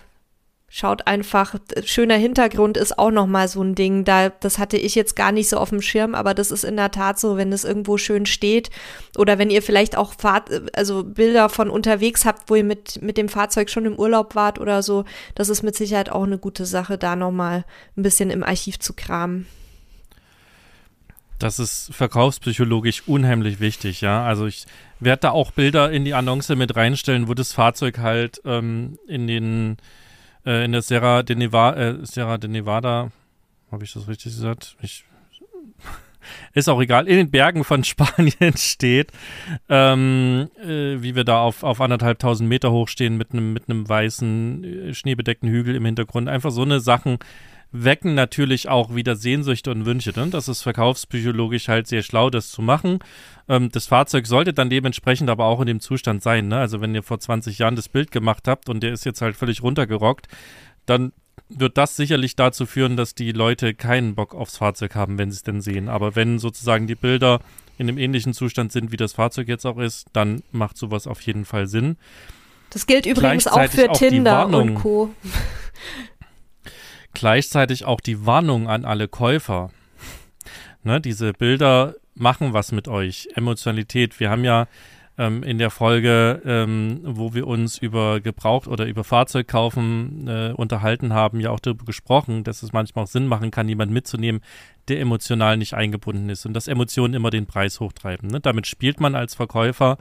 [0.72, 4.04] schaut einfach, schöner Hintergrund ist auch nochmal so ein Ding.
[4.04, 6.76] Da, das hatte ich jetzt gar nicht so auf dem Schirm, aber das ist in
[6.76, 8.70] der Tat so, wenn es irgendwo schön steht
[9.18, 13.18] oder wenn ihr vielleicht auch Fahrt, also Bilder von unterwegs habt, wo ihr mit, mit
[13.18, 16.64] dem Fahrzeug schon im Urlaub wart oder so, das ist mit Sicherheit auch eine gute
[16.64, 17.64] Sache, da nochmal
[17.96, 19.46] ein bisschen im Archiv zu kramen.
[21.40, 24.22] Das ist verkaufspsychologisch unheimlich wichtig, ja.
[24.24, 24.66] Also ich
[25.00, 29.26] werde da auch Bilder in die Annonce mit reinstellen, wo das Fahrzeug halt ähm, in
[29.26, 29.78] den
[30.44, 33.10] äh, in der Sierra de Nevada, äh, Sierra de Nevada,
[33.72, 34.76] habe ich das richtig gesagt?
[34.82, 35.06] Ich,
[36.52, 39.10] ist auch egal, in den Bergen von Spanien steht,
[39.70, 43.70] ähm, äh, wie wir da auf, auf anderthalb tausend Meter hoch stehen mit einem mit
[43.70, 46.28] einem weißen, äh, schneebedeckten Hügel im Hintergrund.
[46.28, 47.18] Einfach so eine Sachen,
[47.72, 50.12] wecken natürlich auch wieder Sehnsüchte und Wünsche.
[50.16, 50.28] Ne?
[50.28, 52.98] Das ist verkaufspsychologisch halt sehr schlau, das zu machen.
[53.48, 56.48] Ähm, das Fahrzeug sollte dann dementsprechend aber auch in dem Zustand sein.
[56.48, 56.58] Ne?
[56.58, 59.36] Also wenn ihr vor 20 Jahren das Bild gemacht habt und der ist jetzt halt
[59.36, 60.26] völlig runtergerockt,
[60.86, 61.12] dann
[61.48, 65.36] wird das sicherlich dazu führen, dass die Leute keinen Bock aufs Fahrzeug haben, wenn sie
[65.36, 65.88] es denn sehen.
[65.88, 67.40] Aber wenn sozusagen die Bilder
[67.78, 71.20] in einem ähnlichen Zustand sind, wie das Fahrzeug jetzt auch ist, dann macht sowas auf
[71.22, 71.96] jeden Fall Sinn.
[72.70, 75.10] Das gilt übrigens auch für auch Tinder und Co.
[77.14, 79.70] Gleichzeitig auch die Warnung an alle Käufer.
[80.82, 83.28] Ne, diese Bilder machen was mit euch.
[83.34, 84.18] Emotionalität.
[84.18, 84.66] Wir haben ja
[85.20, 91.12] ähm, in der Folge, ähm, wo wir uns über Gebraucht oder über Fahrzeugkaufen äh, unterhalten
[91.12, 94.40] haben, ja auch darüber gesprochen, dass es manchmal auch Sinn machen kann, jemanden mitzunehmen,
[94.88, 98.30] der emotional nicht eingebunden ist und dass Emotionen immer den Preis hochtreiben.
[98.30, 98.40] Ne?
[98.40, 99.98] Damit spielt man als Verkäufer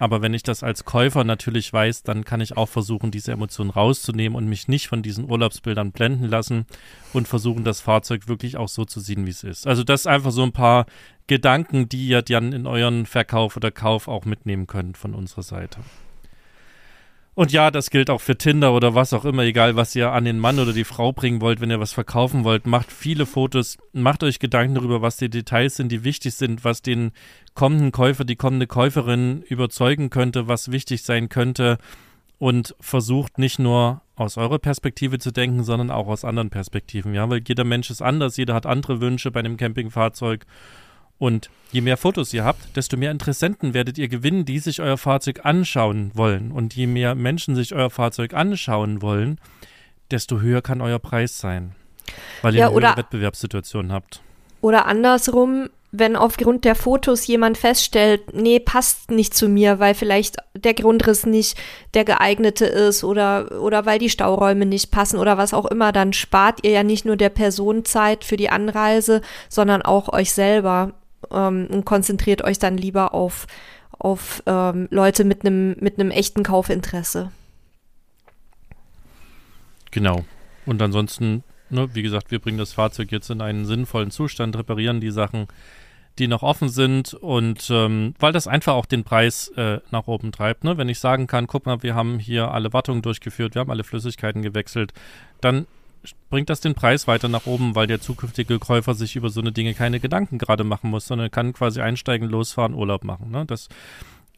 [0.00, 3.68] Aber wenn ich das als Käufer natürlich weiß, dann kann ich auch versuchen, diese Emotionen
[3.68, 6.64] rauszunehmen und mich nicht von diesen Urlaubsbildern blenden lassen
[7.12, 9.66] und versuchen, das Fahrzeug wirklich auch so zu sehen, wie es ist.
[9.66, 10.86] Also das ist einfach so ein paar
[11.26, 15.80] Gedanken, die ihr dann in euren Verkauf oder Kauf auch mitnehmen könnt von unserer Seite.
[17.40, 20.26] Und ja, das gilt auch für Tinder oder was auch immer, egal was ihr an
[20.26, 22.66] den Mann oder die Frau bringen wollt, wenn ihr was verkaufen wollt.
[22.66, 26.82] Macht viele Fotos, macht euch Gedanken darüber, was die Details sind, die wichtig sind, was
[26.82, 27.12] den
[27.54, 31.78] kommenden Käufer, die kommende Käuferin überzeugen könnte, was wichtig sein könnte.
[32.36, 37.14] Und versucht nicht nur aus eurer Perspektive zu denken, sondern auch aus anderen Perspektiven.
[37.14, 40.44] Ja, weil jeder Mensch ist anders, jeder hat andere Wünsche bei einem Campingfahrzeug.
[41.20, 44.96] Und je mehr Fotos ihr habt, desto mehr Interessenten werdet ihr gewinnen, die sich euer
[44.96, 46.50] Fahrzeug anschauen wollen.
[46.50, 49.38] Und je mehr Menschen sich euer Fahrzeug anschauen wollen,
[50.10, 51.72] desto höher kann euer Preis sein.
[52.40, 54.22] Weil ihr Ja, eine Wettbewerbssituation habt.
[54.62, 60.36] Oder andersrum, wenn aufgrund der Fotos jemand feststellt, nee, passt nicht zu mir, weil vielleicht
[60.54, 61.58] der Grundriss nicht
[61.92, 66.14] der geeignete ist oder, oder weil die Stauräume nicht passen oder was auch immer, dann
[66.14, 70.94] spart ihr ja nicht nur der Person Zeit für die Anreise, sondern auch euch selber
[71.32, 73.46] ähm, und konzentriert euch dann lieber auf,
[73.98, 77.30] auf ähm, Leute mit einem mit echten Kaufinteresse.
[79.90, 80.24] Genau.
[80.66, 85.00] Und ansonsten, ne, wie gesagt, wir bringen das Fahrzeug jetzt in einen sinnvollen Zustand, reparieren
[85.00, 85.48] die Sachen,
[86.18, 90.32] die noch offen sind und ähm, weil das einfach auch den Preis äh, nach oben
[90.32, 90.64] treibt.
[90.64, 90.76] Ne?
[90.76, 93.84] Wenn ich sagen kann, guck mal, wir haben hier alle Wartungen durchgeführt, wir haben alle
[93.84, 94.92] Flüssigkeiten gewechselt,
[95.40, 95.66] dann
[96.30, 99.52] bringt das den Preis weiter nach oben, weil der zukünftige Käufer sich über so eine
[99.52, 103.30] Dinge keine Gedanken gerade machen muss, sondern kann quasi einsteigen, losfahren, Urlaub machen.
[103.30, 103.44] Ne?
[103.46, 103.68] Das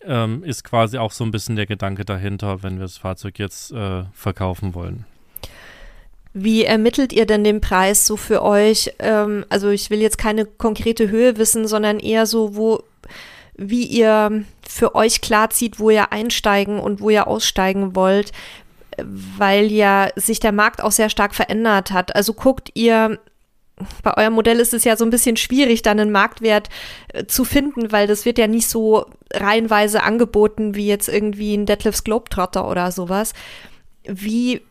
[0.05, 3.73] ähm, ist quasi auch so ein bisschen der Gedanke dahinter, wenn wir das Fahrzeug jetzt
[3.73, 5.05] äh, verkaufen wollen.
[6.35, 8.95] Wie ermittelt ihr denn den Preis so für euch?
[8.99, 12.83] Ähm, also ich will jetzt keine konkrete Höhe wissen, sondern eher so, wo,
[13.55, 18.33] wie ihr für euch klarzieht, wo ihr einsteigen und wo ihr aussteigen wollt,
[19.03, 22.15] weil ja sich der Markt auch sehr stark verändert hat.
[22.15, 23.19] Also guckt ihr,
[24.03, 26.69] bei eurem Modell ist es ja so ein bisschen schwierig, dann einen Marktwert
[27.09, 31.67] äh, zu finden, weil das wird ja nicht so reihenweise angeboten wie jetzt irgendwie ein
[31.67, 33.33] Deadlifts Globetrotter oder sowas.
[34.05, 34.63] Wie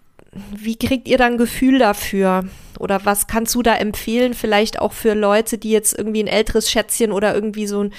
[0.56, 2.46] wie kriegt ihr dann Gefühl dafür?
[2.80, 6.72] Oder was kannst du da empfehlen, vielleicht auch für Leute, die jetzt irgendwie ein älteres
[6.72, 7.94] Schätzchen oder irgendwie so ein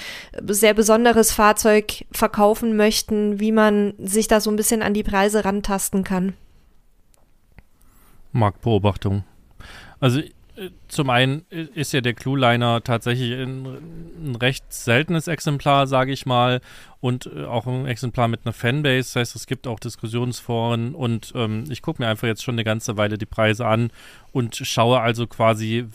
[0.47, 5.45] sehr besonderes Fahrzeug verkaufen möchten, wie man sich da so ein bisschen an die Preise
[5.45, 6.33] rantasten kann?
[8.31, 9.23] Marktbeobachtung.
[9.99, 10.21] Also
[10.87, 16.61] zum einen ist ja der Clueliner tatsächlich ein, recht seltenes Exemplar, sage ich mal,
[16.99, 19.13] und äh, auch ein Exemplar mit einer Fanbase.
[19.13, 22.63] Das heißt, es gibt auch Diskussionsforen und ähm, ich gucke mir einfach jetzt schon eine
[22.63, 23.91] ganze Weile die Preise an
[24.31, 25.85] und schaue also quasi,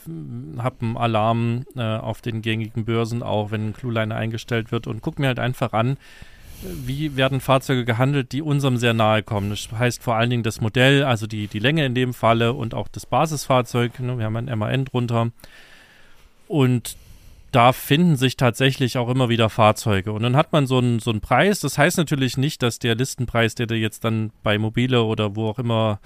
[0.58, 5.02] habe einen Alarm äh, auf den gängigen Börsen auch, wenn ein Clueliner eingestellt wird und
[5.02, 5.98] gucke mir halt einfach an,
[6.62, 9.50] wie werden Fahrzeuge gehandelt, die unserem sehr nahe kommen.
[9.50, 12.74] Das heißt vor allen Dingen das Modell, also die, die Länge in dem Falle und
[12.74, 13.98] auch das Basisfahrzeug.
[14.00, 14.18] Ne?
[14.18, 15.30] Wir haben ein MAN drunter.
[16.48, 16.96] Und
[17.52, 20.12] da finden sich tatsächlich auch immer wieder Fahrzeuge.
[20.12, 21.60] Und dann hat man so einen, so einen Preis.
[21.60, 25.48] Das heißt natürlich nicht, dass der Listenpreis, der da jetzt dann bei Mobile oder wo
[25.48, 26.00] auch immer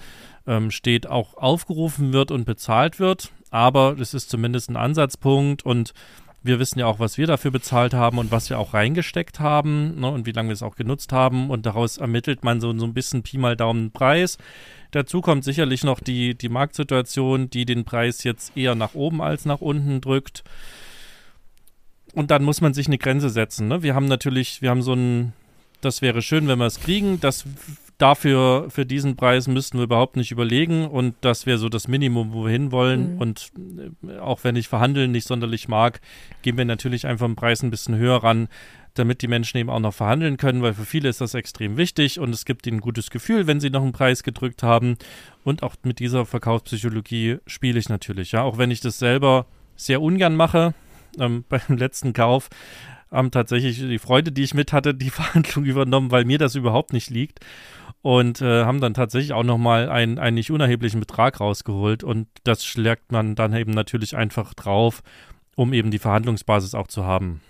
[0.47, 3.31] ähm, steht, auch aufgerufen wird und bezahlt wird.
[3.49, 5.93] Aber es ist zumindest ein Ansatzpunkt und
[6.43, 9.99] wir wissen ja auch, was wir dafür bezahlt haben und was wir auch reingesteckt haben
[9.99, 11.49] ne, und wie lange wir es auch genutzt haben.
[11.49, 14.37] Und daraus ermittelt man so, so ein bisschen Pi mal Daumen Preis.
[14.91, 19.45] Dazu kommt sicherlich noch die, die Marktsituation, die den Preis jetzt eher nach oben als
[19.45, 20.43] nach unten drückt.
[22.13, 23.69] Und dann muss man sich eine Grenze setzen.
[23.69, 23.81] Ne?
[23.81, 25.33] Wir haben natürlich, wir haben so ein,
[25.81, 27.19] das wäre schön, wenn wir es kriegen.
[27.21, 27.45] Das
[27.97, 30.87] dafür, für diesen Preis müssten wir überhaupt nicht überlegen.
[30.87, 33.15] Und das wäre so das Minimum, wo wir hinwollen.
[33.15, 33.21] Mhm.
[33.21, 33.51] Und
[34.07, 36.01] äh, auch wenn ich verhandeln nicht sonderlich mag,
[36.41, 38.47] gehen wir natürlich einfach im Preis ein bisschen höher ran,
[38.93, 42.19] damit die Menschen eben auch noch verhandeln können, weil für viele ist das extrem wichtig
[42.19, 44.97] und es gibt ihnen ein gutes Gefühl, wenn sie noch einen Preis gedrückt haben.
[45.43, 48.43] Und auch mit dieser Verkaufspsychologie spiele ich natürlich, ja.
[48.43, 50.73] Auch wenn ich das selber sehr ungern mache,
[51.19, 52.49] ähm, beim letzten Kauf
[53.11, 56.93] haben tatsächlich die Freude, die ich mit hatte, die Verhandlung übernommen, weil mir das überhaupt
[56.93, 57.39] nicht liegt.
[58.03, 62.03] Und äh, haben dann tatsächlich auch nochmal einen, einen nicht unerheblichen Betrag rausgeholt.
[62.03, 65.01] Und das schlägt man dann eben natürlich einfach drauf,
[65.55, 67.41] um eben die Verhandlungsbasis auch zu haben.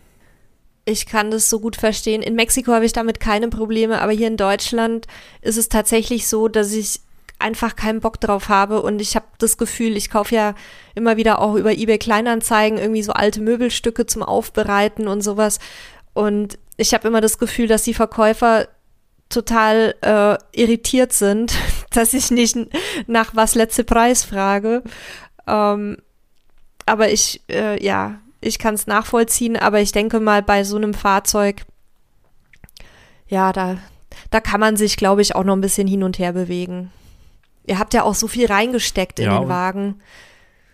[0.85, 2.21] Ich kann das so gut verstehen.
[2.21, 5.07] In Mexiko habe ich damit keine Probleme, aber hier in Deutschland
[5.41, 6.99] ist es tatsächlich so, dass ich
[7.39, 10.55] einfach keinen Bock drauf habe und ich habe das Gefühl, ich kaufe ja
[10.95, 15.59] immer wieder auch über eBay Kleinanzeigen irgendwie so alte Möbelstücke zum Aufbereiten und sowas
[16.13, 18.67] und ich habe immer das Gefühl, dass die Verkäufer
[19.33, 21.55] total äh, irritiert sind,
[21.91, 22.57] dass ich nicht
[23.07, 24.83] nach was letzte Preis frage.
[25.47, 25.97] Ähm,
[26.85, 30.93] aber ich, äh, ja, ich kann es nachvollziehen, aber ich denke mal, bei so einem
[30.93, 31.65] Fahrzeug
[33.33, 33.77] ja, da,
[34.29, 36.91] da kann man sich, glaube ich, auch noch ein bisschen hin und her bewegen.
[37.65, 40.01] Ihr habt ja auch so viel reingesteckt in Ja, den Wagen.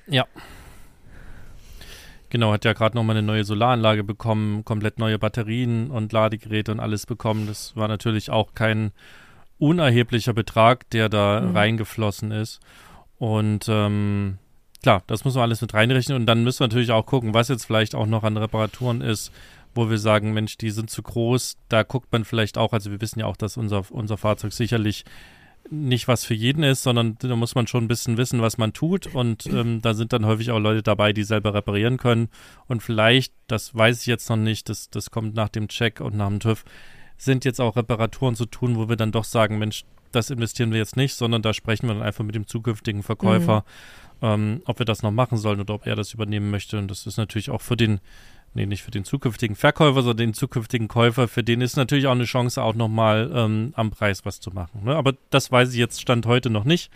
[0.07, 0.25] Ja.
[2.29, 6.79] Genau, hat ja gerade nochmal eine neue Solaranlage bekommen, komplett neue Batterien und Ladegeräte und
[6.79, 7.47] alles bekommen.
[7.47, 8.91] Das war natürlich auch kein
[9.57, 11.55] unerheblicher Betrag, der da Mhm.
[11.57, 12.59] reingeflossen ist.
[13.17, 14.37] Und ähm,
[14.81, 16.15] klar, das muss man alles mit reinrechnen.
[16.17, 19.31] Und dann müssen wir natürlich auch gucken, was jetzt vielleicht auch noch an Reparaturen ist,
[19.75, 21.57] wo wir sagen, Mensch, die sind zu groß.
[21.67, 25.03] Da guckt man vielleicht auch, also wir wissen ja auch, dass unser, unser Fahrzeug sicherlich
[25.69, 28.73] nicht was für jeden ist, sondern da muss man schon ein bisschen wissen, was man
[28.73, 29.07] tut.
[29.07, 32.29] Und ähm, da sind dann häufig auch Leute dabei, die selber reparieren können.
[32.67, 36.15] Und vielleicht, das weiß ich jetzt noch nicht, das, das kommt nach dem Check und
[36.15, 36.63] nach dem TÜV,
[37.17, 40.79] sind jetzt auch Reparaturen zu tun, wo wir dann doch sagen, Mensch, das investieren wir
[40.79, 43.63] jetzt nicht, sondern da sprechen wir dann einfach mit dem zukünftigen Verkäufer,
[44.21, 46.77] ähm, ob wir das noch machen sollen oder ob er das übernehmen möchte.
[46.77, 47.99] Und das ist natürlich auch für den,
[48.53, 52.13] nee, nicht für den zukünftigen Verkäufer, sondern den zukünftigen Käufer, für den ist natürlich auch
[52.13, 54.83] eine Chance, auch nochmal ähm, am Preis was zu machen.
[54.83, 54.95] Ne?
[54.95, 56.91] Aber das weiß ich jetzt Stand heute noch nicht.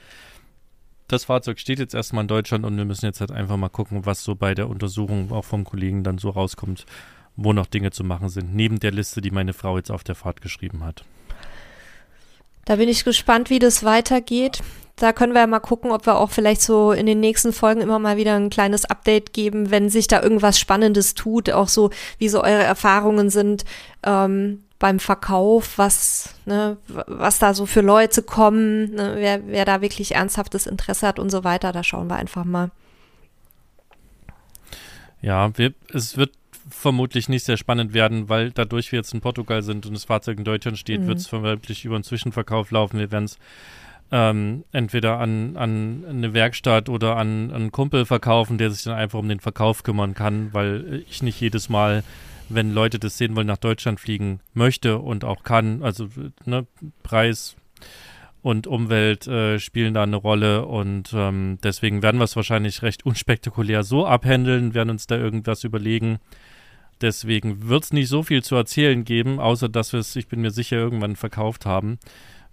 [1.07, 4.05] Das Fahrzeug steht jetzt erstmal in Deutschland und wir müssen jetzt halt einfach mal gucken,
[4.05, 6.85] was so bei der Untersuchung auch vom Kollegen dann so rauskommt,
[7.35, 10.15] wo noch Dinge zu machen sind, neben der Liste, die meine Frau jetzt auf der
[10.15, 11.03] Fahrt geschrieben hat.
[12.65, 14.61] Da bin ich gespannt, wie das weitergeht.
[14.95, 17.81] Da können wir ja mal gucken, ob wir auch vielleicht so in den nächsten Folgen
[17.81, 21.89] immer mal wieder ein kleines Update geben, wenn sich da irgendwas Spannendes tut, auch so,
[22.19, 23.65] wie so eure Erfahrungen sind
[24.03, 29.81] ähm, beim Verkauf, was, ne, was da so für Leute kommen, ne, wer, wer da
[29.81, 31.71] wirklich ernsthaftes Interesse hat und so weiter.
[31.71, 32.69] Da schauen wir einfach mal.
[35.21, 36.31] Ja, wir, es wird
[36.83, 40.37] vermutlich nicht sehr spannend werden, weil dadurch wir jetzt in Portugal sind und das Fahrzeug
[40.37, 41.07] in Deutschland steht, Mhm.
[41.07, 42.99] wird es vermutlich über einen Zwischenverkauf laufen.
[42.99, 43.39] Wir werden es
[44.11, 48.93] ähm, entweder an, an eine Werkstatt oder an, an einen Kumpel verkaufen, der sich dann
[48.93, 52.03] einfach um den Verkauf kümmern kann, weil ich nicht jedes Mal,
[52.49, 55.81] wenn Leute das sehen wollen, nach Deutschland fliegen möchte und auch kann.
[55.81, 56.09] Also
[56.45, 56.67] ne,
[57.01, 57.55] Preis
[58.43, 63.05] und Umwelt äh, spielen da eine Rolle und ähm, deswegen werden wir es wahrscheinlich recht
[63.05, 66.19] unspektakulär so abhändeln, werden uns da irgendwas überlegen.
[67.03, 70.39] Deswegen wird es nicht so viel zu erzählen geben, außer dass wir es, ich bin
[70.39, 71.99] mir sicher, irgendwann verkauft haben.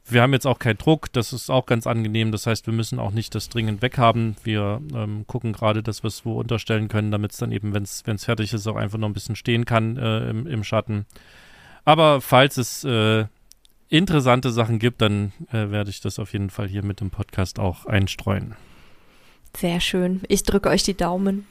[0.05, 2.33] Wir haben jetzt auch keinen Druck, das ist auch ganz angenehm.
[2.33, 4.35] Das heißt, wir müssen auch nicht das dringend weghaben.
[4.43, 7.85] Wir ähm, gucken gerade, dass wir es wo unterstellen können, damit es dann eben, wenn
[7.85, 11.07] es fertig ist, auch einfach noch ein bisschen stehen kann äh, im, im Schatten.
[11.85, 13.27] Aber falls es äh,
[13.89, 17.61] interessante Sachen gibt, dann äh, werde ich das auf jeden Fall hier mit dem Podcast
[17.61, 18.57] auch einstreuen.
[19.57, 20.23] Sehr schön.
[20.27, 21.47] Ich drücke euch die Daumen.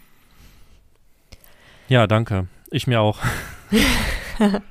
[1.87, 2.49] Ja, danke.
[2.71, 3.19] Ich mir auch.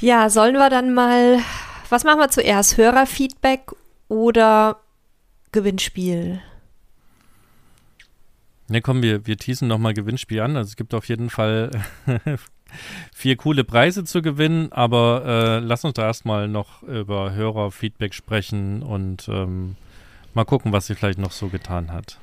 [0.00, 1.40] Ja, sollen wir dann mal,
[1.88, 2.76] was machen wir zuerst?
[2.76, 3.72] Hörerfeedback
[4.06, 4.78] oder
[5.50, 6.40] Gewinnspiel?
[8.68, 10.56] Ja, komm, wir, wir teasen nochmal Gewinnspiel an.
[10.56, 11.70] Also es gibt auf jeden Fall
[13.12, 18.82] vier coole Preise zu gewinnen, aber äh, lass uns da erstmal noch über Hörerfeedback sprechen
[18.82, 19.74] und ähm,
[20.32, 22.20] mal gucken, was sie vielleicht noch so getan hat.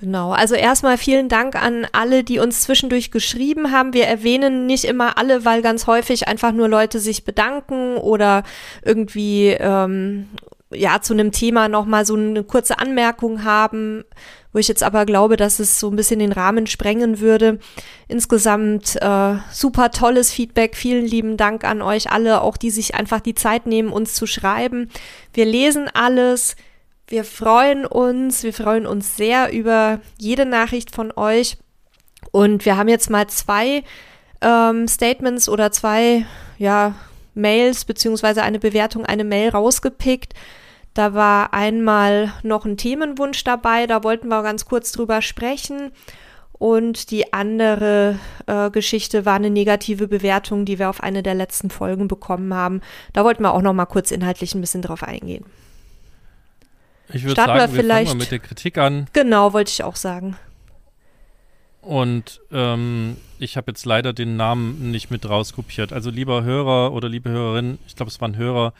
[0.00, 3.94] Genau, also erstmal vielen Dank an alle, die uns zwischendurch geschrieben haben.
[3.94, 8.42] Wir erwähnen nicht immer alle, weil ganz häufig einfach nur Leute sich bedanken oder
[8.82, 10.28] irgendwie ähm,
[10.72, 14.04] ja zu einem Thema nochmal so eine kurze Anmerkung haben,
[14.52, 17.60] wo ich jetzt aber glaube, dass es so ein bisschen den Rahmen sprengen würde.
[18.08, 20.76] Insgesamt äh, super tolles Feedback.
[20.76, 24.26] Vielen lieben Dank an euch alle, auch die sich einfach die Zeit nehmen, uns zu
[24.26, 24.90] schreiben.
[25.32, 26.56] Wir lesen alles.
[27.06, 31.58] Wir freuen uns, wir freuen uns sehr über jede Nachricht von euch.
[32.32, 33.84] Und wir haben jetzt mal zwei
[34.40, 36.24] ähm, Statements oder zwei
[36.58, 36.94] ja,
[37.34, 40.34] Mails beziehungsweise eine Bewertung, eine Mail rausgepickt.
[40.94, 45.90] Da war einmal noch ein Themenwunsch dabei, da wollten wir ganz kurz drüber sprechen.
[46.52, 51.68] Und die andere äh, Geschichte war eine negative Bewertung, die wir auf eine der letzten
[51.68, 52.80] Folgen bekommen haben.
[53.12, 55.44] Da wollten wir auch noch mal kurz inhaltlich ein bisschen drauf eingehen.
[57.14, 59.06] Ich würde Starten wir sagen, wir, fangen mal mit der Kritik an.
[59.12, 60.36] Genau, wollte ich auch sagen.
[61.80, 65.92] Und ähm, ich habe jetzt leider den Namen nicht mit rauskopiert.
[65.92, 68.72] Also lieber Hörer oder liebe Hörerin, ich glaube, es war ein Hörer,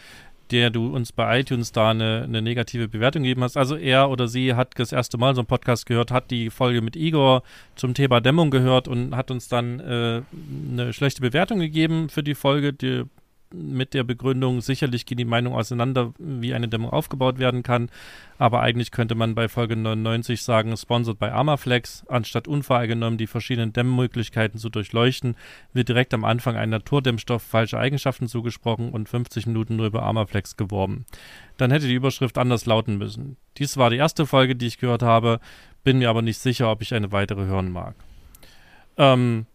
[0.50, 3.56] der du uns bei iTunes da eine, eine negative Bewertung gegeben hast.
[3.56, 6.80] Also er oder sie hat das erste Mal so einen Podcast gehört, hat die Folge
[6.80, 7.42] mit Igor
[7.76, 10.22] zum Thema Dämmung gehört und hat uns dann äh,
[10.72, 13.04] eine schlechte Bewertung gegeben für die Folge, die
[13.54, 17.90] mit der Begründung, sicherlich gehen die Meinungen auseinander, wie eine Dämmung aufgebaut werden kann.
[18.38, 22.04] Aber eigentlich könnte man bei Folge 99 sagen, sponsored bei Armaflex.
[22.08, 25.36] Anstatt unvoreingenommen die verschiedenen Dämmmöglichkeiten zu durchleuchten,
[25.72, 30.56] wird direkt am Anfang ein Naturdämmstoff falsche Eigenschaften zugesprochen und 50 Minuten nur über Armaflex
[30.56, 31.06] geworben.
[31.56, 33.36] Dann hätte die Überschrift anders lauten müssen.
[33.58, 35.40] Dies war die erste Folge, die ich gehört habe,
[35.84, 37.94] bin mir aber nicht sicher, ob ich eine weitere hören mag.
[38.96, 39.46] Ähm,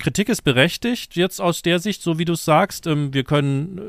[0.00, 2.86] Kritik ist berechtigt, jetzt aus der Sicht, so wie du es sagst.
[2.86, 3.82] Ähm, wir können äh,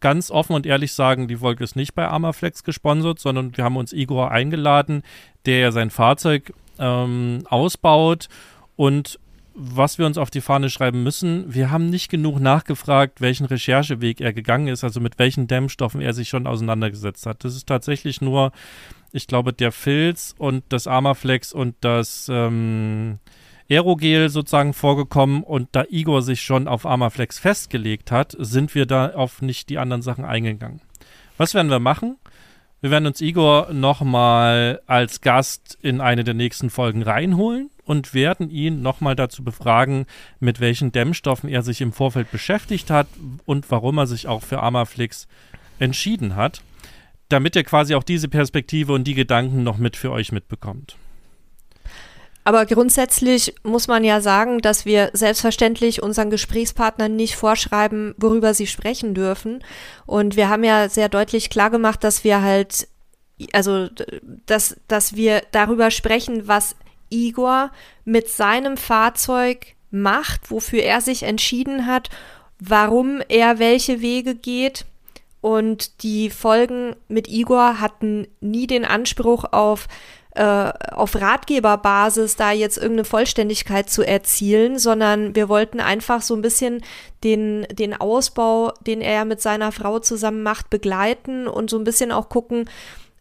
[0.00, 3.76] ganz offen und ehrlich sagen, die Folge ist nicht bei Armaflex gesponsert, sondern wir haben
[3.76, 5.02] uns Igor eingeladen,
[5.46, 8.28] der ja sein Fahrzeug ähm, ausbaut
[8.76, 9.20] und
[9.60, 14.20] was wir uns auf die Fahne schreiben müssen, wir haben nicht genug nachgefragt, welchen Rechercheweg
[14.20, 17.42] er gegangen ist, also mit welchen Dämmstoffen er sich schon auseinandergesetzt hat.
[17.42, 18.52] Das ist tatsächlich nur,
[19.10, 23.18] ich glaube, der Filz und das Armaflex und das ähm,
[23.70, 29.10] Aerogel sozusagen vorgekommen und da Igor sich schon auf Armaflex festgelegt hat, sind wir da
[29.10, 30.80] auf nicht die anderen Sachen eingegangen.
[31.36, 32.16] Was werden wir machen?
[32.80, 38.50] Wir werden uns Igor nochmal als Gast in eine der nächsten Folgen reinholen und werden
[38.50, 40.06] ihn nochmal dazu befragen,
[40.38, 43.08] mit welchen Dämmstoffen er sich im Vorfeld beschäftigt hat
[43.46, 45.26] und warum er sich auch für Amaflix
[45.80, 46.62] entschieden hat,
[47.28, 50.96] damit er quasi auch diese Perspektive und die Gedanken noch mit für euch mitbekommt.
[52.48, 58.66] Aber grundsätzlich muss man ja sagen, dass wir selbstverständlich unseren Gesprächspartnern nicht vorschreiben, worüber sie
[58.66, 59.62] sprechen dürfen.
[60.06, 62.88] Und wir haben ja sehr deutlich klargemacht, dass wir halt,
[63.52, 63.90] also,
[64.46, 66.74] dass, dass wir darüber sprechen, was
[67.10, 67.70] Igor
[68.06, 72.08] mit seinem Fahrzeug macht, wofür er sich entschieden hat,
[72.58, 74.86] warum er welche Wege geht.
[75.42, 79.86] Und die Folgen mit Igor hatten nie den Anspruch auf
[80.38, 86.42] äh, auf Ratgeberbasis da jetzt irgendeine Vollständigkeit zu erzielen, sondern wir wollten einfach so ein
[86.42, 86.82] bisschen
[87.24, 92.12] den, den Ausbau, den er mit seiner Frau zusammen macht, begleiten und so ein bisschen
[92.12, 92.70] auch gucken,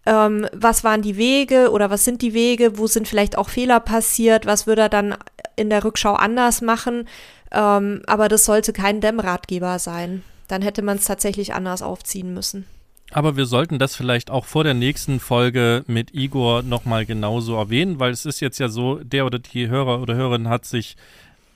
[0.05, 3.80] ähm, was waren die Wege oder was sind die Wege, wo sind vielleicht auch Fehler
[3.80, 5.15] passiert, was würde er dann
[5.55, 7.07] in der Rückschau anders machen.
[7.51, 10.24] Ähm, aber das sollte kein Dämmratgeber sein.
[10.47, 12.68] Dann hätte man es tatsächlich anders aufziehen müssen.
[13.11, 17.99] Aber wir sollten das vielleicht auch vor der nächsten Folge mit Igor nochmal genauso erwähnen,
[17.99, 20.97] weil es ist jetzt ja so, der oder die Hörer oder Hörerin hat sich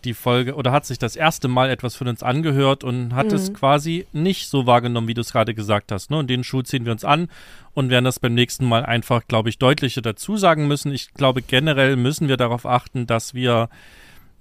[0.06, 3.36] die Folge oder hat sich das erste Mal etwas von uns angehört und hat mhm.
[3.36, 6.10] es quasi nicht so wahrgenommen, wie du es gerade gesagt hast.
[6.10, 6.18] Ne?
[6.18, 7.30] Und den Schuh ziehen wir uns an
[7.74, 10.92] und werden das beim nächsten Mal einfach, glaube ich, deutlicher dazu sagen müssen.
[10.92, 13.70] Ich glaube, generell müssen wir darauf achten, dass wir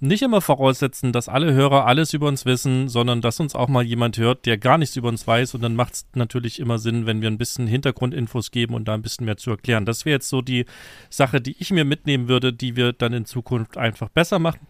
[0.01, 3.83] nicht immer voraussetzen, dass alle Hörer alles über uns wissen, sondern dass uns auch mal
[3.83, 5.53] jemand hört, der gar nichts über uns weiß.
[5.53, 8.95] Und dann macht es natürlich immer Sinn, wenn wir ein bisschen Hintergrundinfos geben und da
[8.95, 9.85] ein bisschen mehr zu erklären.
[9.85, 10.65] Das wäre jetzt so die
[11.11, 14.65] Sache, die ich mir mitnehmen würde, die wir dann in Zukunft einfach besser machen.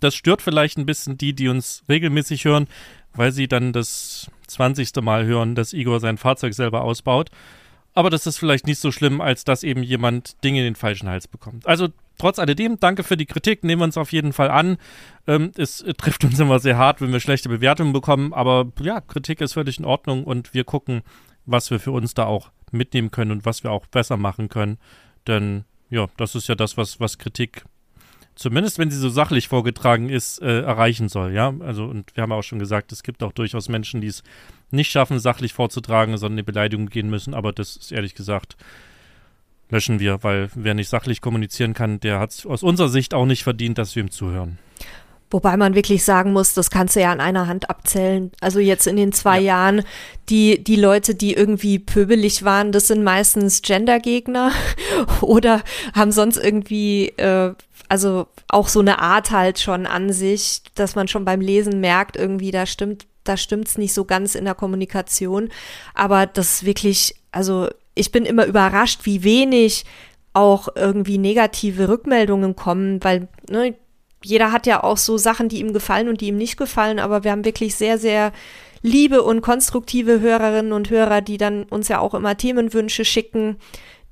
[0.00, 2.66] Das stört vielleicht ein bisschen die, die uns regelmäßig hören,
[3.14, 4.94] weil sie dann das 20.
[5.00, 7.30] Mal hören, dass Igor sein Fahrzeug selber ausbaut.
[7.94, 11.08] Aber das ist vielleicht nicht so schlimm, als dass eben jemand Dinge in den falschen
[11.08, 11.66] Hals bekommt.
[11.66, 11.88] Also
[12.18, 14.76] trotz alledem, danke für die Kritik, nehmen wir uns auf jeden Fall an.
[15.26, 19.00] Ähm, es äh, trifft uns immer sehr hart, wenn wir schlechte Bewertungen bekommen, aber ja,
[19.00, 21.02] Kritik ist völlig in Ordnung und wir gucken,
[21.46, 24.78] was wir für uns da auch mitnehmen können und was wir auch besser machen können.
[25.26, 27.64] Denn ja, das ist ja das, was, was Kritik
[28.34, 31.52] zumindest wenn sie so sachlich vorgetragen ist, äh, erreichen soll, ja.
[31.60, 34.22] Also, und wir haben auch schon gesagt, es gibt auch durchaus Menschen, die es
[34.70, 38.56] nicht schaffen, sachlich vorzutragen, sondern eine Beleidigung gehen müssen, aber das ist ehrlich gesagt
[39.72, 43.26] löschen wir, weil wer nicht sachlich kommunizieren kann, der hat es aus unserer Sicht auch
[43.26, 44.58] nicht verdient, dass wir ihm zuhören.
[45.30, 48.30] Wobei man wirklich sagen muss, das kannst du ja an einer Hand abzählen.
[48.42, 49.54] Also jetzt in den zwei ja.
[49.54, 49.82] Jahren,
[50.28, 54.52] die, die Leute, die irgendwie pöbelig waren, das sind meistens Gendergegner
[55.22, 55.62] oder
[55.94, 57.54] haben sonst irgendwie, äh,
[57.88, 62.16] also auch so eine Art halt schon an sich, dass man schon beim Lesen merkt,
[62.16, 65.48] irgendwie, da stimmt, da stimmt's nicht so ganz in der Kommunikation.
[65.94, 69.84] Aber das wirklich, also ich bin immer überrascht, wie wenig
[70.32, 73.74] auch irgendwie negative Rückmeldungen kommen, weil ne,
[74.24, 77.24] jeder hat ja auch so Sachen, die ihm gefallen und die ihm nicht gefallen, aber
[77.24, 78.32] wir haben wirklich sehr, sehr
[78.82, 83.56] liebe und konstruktive Hörerinnen und Hörer, die dann uns ja auch immer Themenwünsche schicken,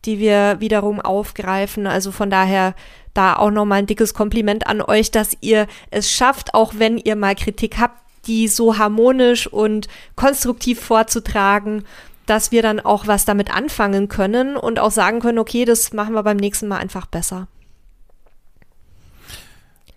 [0.05, 1.87] die wir wiederum aufgreifen.
[1.87, 2.75] Also von daher
[3.15, 7.17] da auch nochmal ein dickes Kompliment an euch, dass ihr es schafft, auch wenn ihr
[7.17, 11.85] mal Kritik habt, die so harmonisch und konstruktiv vorzutragen
[12.31, 16.15] dass wir dann auch was damit anfangen können und auch sagen können, okay, das machen
[16.15, 17.49] wir beim nächsten Mal einfach besser.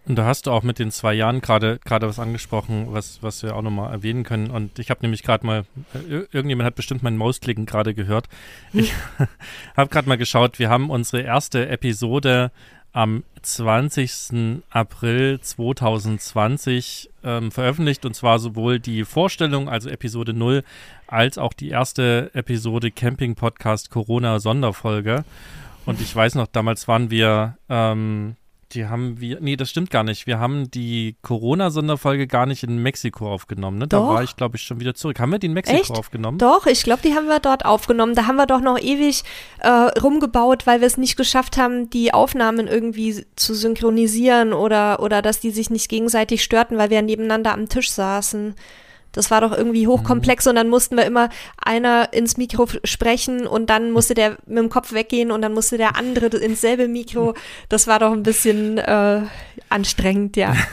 [0.05, 3.41] Und da hast du auch mit den zwei Jahren gerade gerade was angesprochen, was, was
[3.43, 4.49] wir auch nochmal erwähnen können.
[4.49, 8.27] Und ich habe nämlich gerade mal, äh, irgendjemand hat bestimmt mein Mausklicken gerade gehört.
[8.73, 8.93] Ich
[9.77, 12.51] habe gerade mal geschaut, wir haben unsere erste Episode
[12.93, 14.63] am 20.
[14.69, 20.63] April 2020 ähm, veröffentlicht und zwar sowohl die Vorstellung, also Episode 0,
[21.07, 25.25] als auch die erste Episode Camping Podcast Corona Sonderfolge.
[25.85, 28.37] Und ich weiß noch, damals waren wir ähm,
[28.73, 30.27] Die haben wir, nee, das stimmt gar nicht.
[30.27, 33.77] Wir haben die Corona-Sonderfolge gar nicht in Mexiko aufgenommen.
[33.77, 33.87] Ne?
[33.87, 34.09] Da Doch.
[34.09, 35.19] war ich, glaube ich, schon wieder zurück.
[35.19, 35.91] Haben wir die in Mexiko Echt?
[35.91, 36.37] aufgenommen?
[36.37, 38.15] Doch, ich glaube, die haben wir dort aufgenommen.
[38.15, 39.23] Da haben wir doch noch ewig
[39.59, 45.21] äh, rumgebaut, weil wir es nicht geschafft haben, die Aufnahmen irgendwie zu synchronisieren oder, oder
[45.21, 48.55] dass die sich nicht gegenseitig störten, weil wir nebeneinander am Tisch saßen.
[49.13, 53.69] Das war doch irgendwie hochkomplex und dann mussten wir immer einer ins Mikro sprechen und
[53.69, 57.35] dann musste der mit dem Kopf weggehen und dann musste der andere ins selbe Mikro.
[57.69, 59.21] Das war doch ein bisschen äh,
[59.69, 60.55] anstrengend, ja.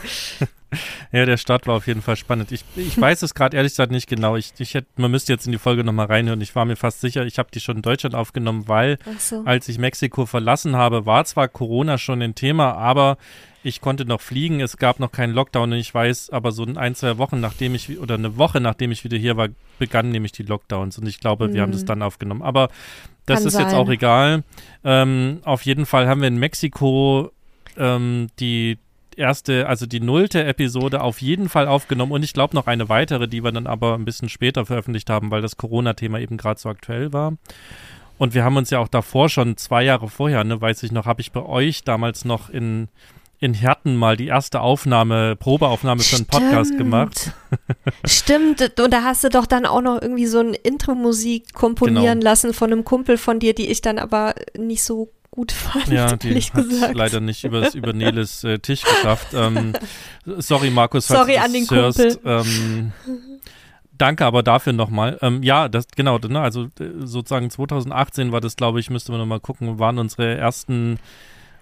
[1.11, 2.51] Ja, der Start war auf jeden Fall spannend.
[2.51, 4.37] Ich, ich weiß es gerade ehrlich gesagt nicht genau.
[4.37, 6.39] Ich, ich hätte, man müsste jetzt in die Folge nochmal reinhören.
[6.39, 9.43] Ich war mir fast sicher, ich habe die schon in Deutschland aufgenommen, weil so.
[9.43, 13.17] als ich Mexiko verlassen habe, war zwar Corona schon ein Thema, aber
[13.63, 14.59] ich konnte noch fliegen.
[14.59, 17.99] Es gab noch keinen Lockdown und ich weiß, aber so ein, zwei Wochen nachdem ich,
[17.99, 19.49] oder eine Woche nachdem ich wieder hier war,
[19.79, 21.87] begannen nämlich die Lockdowns und ich glaube, wir haben das Mhm.
[21.87, 22.41] dann aufgenommen.
[22.41, 22.69] Aber
[23.25, 23.79] das Kann ist jetzt sein.
[23.79, 24.43] auch egal.
[24.83, 27.31] Ähm, auf jeden Fall haben wir in Mexiko
[27.77, 28.77] ähm, die
[29.15, 33.27] erste, also die nullte Episode auf jeden Fall aufgenommen und ich glaube noch eine weitere,
[33.27, 36.69] die wir dann aber ein bisschen später veröffentlicht haben, weil das Corona-Thema eben gerade so
[36.69, 37.33] aktuell war.
[38.17, 41.05] Und wir haben uns ja auch davor schon zwei Jahre vorher, ne, weiß ich noch,
[41.05, 42.87] habe ich bei euch damals noch in,
[43.41, 47.31] in Herten mal die erste Aufnahme, Probeaufnahme für einen Podcast gemacht.
[48.05, 52.23] Stimmt, und da hast du doch dann auch noch irgendwie so eine Intro-Musik komponieren Genau.
[52.29, 56.15] lassen von einem Kumpel von dir, die ich dann aber nicht so gut fand, Ja,
[56.17, 56.95] die ehrlich hat gesagt.
[56.95, 59.29] leider nicht übers, über Neles äh, Tisch geschafft.
[59.33, 59.73] Ähm,
[60.37, 62.19] sorry, Markus, falls Sorry du das an den hörst.
[62.23, 62.91] Ähm,
[63.97, 65.17] danke aber dafür nochmal.
[65.21, 69.19] Ähm, ja, das genau, ne, also äh, sozusagen 2018 war das, glaube ich, müsste man
[69.21, 70.99] nochmal gucken, waren unsere ersten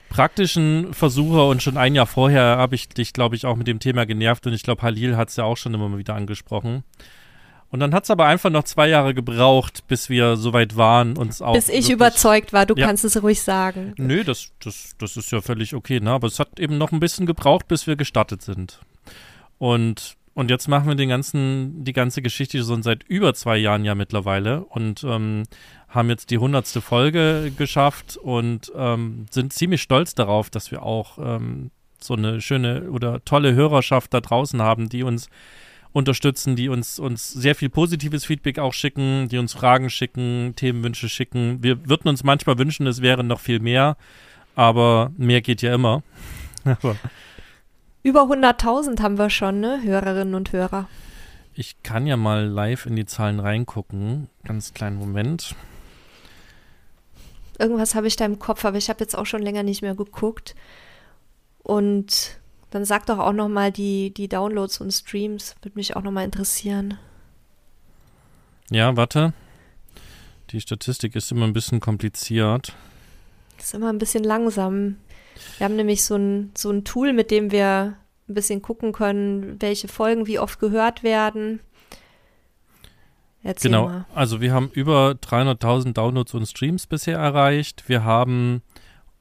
[0.09, 3.79] praktischen Versuche und schon ein Jahr vorher habe ich dich, glaube ich, auch mit dem
[3.79, 6.83] Thema genervt und ich glaube, Halil hat es ja auch schon immer mal wieder angesprochen.
[7.71, 11.39] Und dann hat es aber einfach noch zwei Jahre gebraucht, bis wir soweit waren, uns
[11.39, 11.53] auch.
[11.53, 12.87] Bis ich überzeugt war, du Ja.
[12.87, 13.93] kannst es ruhig sagen.
[13.97, 16.09] Nö, das, das, das ist ja völlig okay, ne?
[16.09, 18.79] Aber es hat eben noch ein bisschen gebraucht, bis wir gestartet sind.
[19.59, 23.85] Und, und jetzt machen wir den ganzen, die ganze Geschichte schon seit über zwei Jahren
[23.85, 25.43] ja mittlerweile und ähm,
[25.89, 31.17] haben jetzt die hundertste Folge geschafft und ähm, sind ziemlich stolz darauf, dass wir auch
[31.17, 35.29] ähm, so eine schöne oder tolle Hörerschaft da draußen haben, die uns
[35.91, 41.09] unterstützen, die uns, uns sehr viel positives Feedback auch schicken, die uns Fragen schicken, Themenwünsche
[41.09, 41.63] schicken.
[41.63, 43.97] Wir würden uns manchmal wünschen, es wäre noch viel mehr,
[44.55, 46.03] aber mehr geht ja immer.
[48.03, 50.87] Über 100.000 haben wir schon, ne, Hörerinnen und Hörer.
[51.55, 54.29] ich kann ja mal live in die Zahlen reingucken.
[54.45, 55.55] Ganz kleinen Moment.
[57.59, 59.95] Irgendwas habe ich da im Kopf, aber ich habe jetzt auch schon länger nicht mehr
[59.95, 60.55] geguckt.
[61.61, 62.39] Und
[62.71, 65.55] dann sag doch auch noch mal die, die Downloads und Streams.
[65.61, 66.97] Würde mich auch noch mal interessieren.
[68.71, 69.33] Ja, warte.
[70.51, 72.73] Die Statistik ist immer ein bisschen kompliziert.
[73.57, 74.97] Ist immer ein bisschen langsam.
[75.57, 77.95] Wir haben nämlich so ein, so ein Tool, mit dem wir
[78.27, 81.59] ein bisschen gucken können, welche Folgen wie oft gehört werden.
[83.43, 84.05] Erzähl Genau, mal.
[84.13, 87.85] also wir haben über 300.000 Downloads und Streams bisher erreicht.
[87.87, 88.61] Wir haben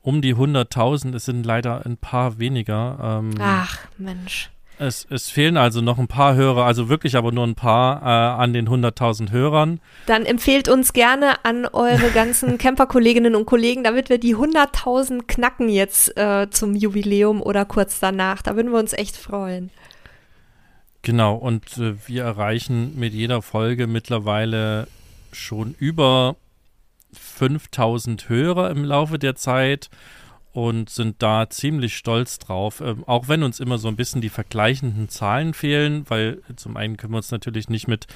[0.00, 3.20] um die 100.000, es sind leider ein paar weniger.
[3.20, 4.50] Ähm, Ach, Mensch.
[4.78, 8.42] es, es fehlen also noch ein paar Hörer, also wirklich aber nur ein paar äh,
[8.42, 9.80] an den 100.000 Hörern.
[10.06, 15.68] Dann empfehlt uns gerne an eure ganzen Camper-Kolleginnen und Kollegen, damit wir die 100.000 knacken
[15.68, 18.42] jetzt äh, zum Jubiläum oder kurz danach.
[18.42, 19.70] Da würden wir uns echt freuen.
[21.02, 24.88] Genau, und äh, wir erreichen mit jeder Folge mittlerweile
[25.32, 26.36] schon über
[27.12, 29.90] 5000 Hörer im Laufe der Zeit
[30.52, 32.80] und sind da ziemlich stolz drauf.
[32.80, 36.96] Ähm, auch wenn uns immer so ein bisschen die vergleichenden Zahlen fehlen, weil zum einen
[36.96, 38.06] können wir uns natürlich nicht mit,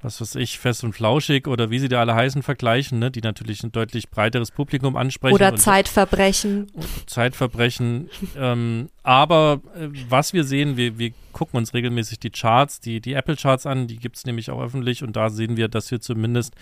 [0.00, 3.10] was weiß ich, Fest und Flauschig oder wie sie da alle heißen, vergleichen, ne?
[3.10, 5.34] die natürlich ein deutlich breiteres Publikum ansprechen.
[5.34, 6.70] Oder Zeitverbrechen.
[7.06, 8.08] Zeitverbrechen.
[8.36, 13.14] ähm, aber äh, was wir sehen, wir, wir gucken uns regelmäßig die Charts, die, die
[13.14, 16.54] Apple-Charts an, die gibt es nämlich auch öffentlich und da sehen wir, dass wir zumindest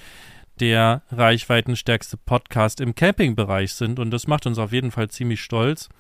[0.61, 5.91] der reichweitenstärkste Podcast im Campingbereich sind und das macht uns auf jeden Fall ziemlich stolz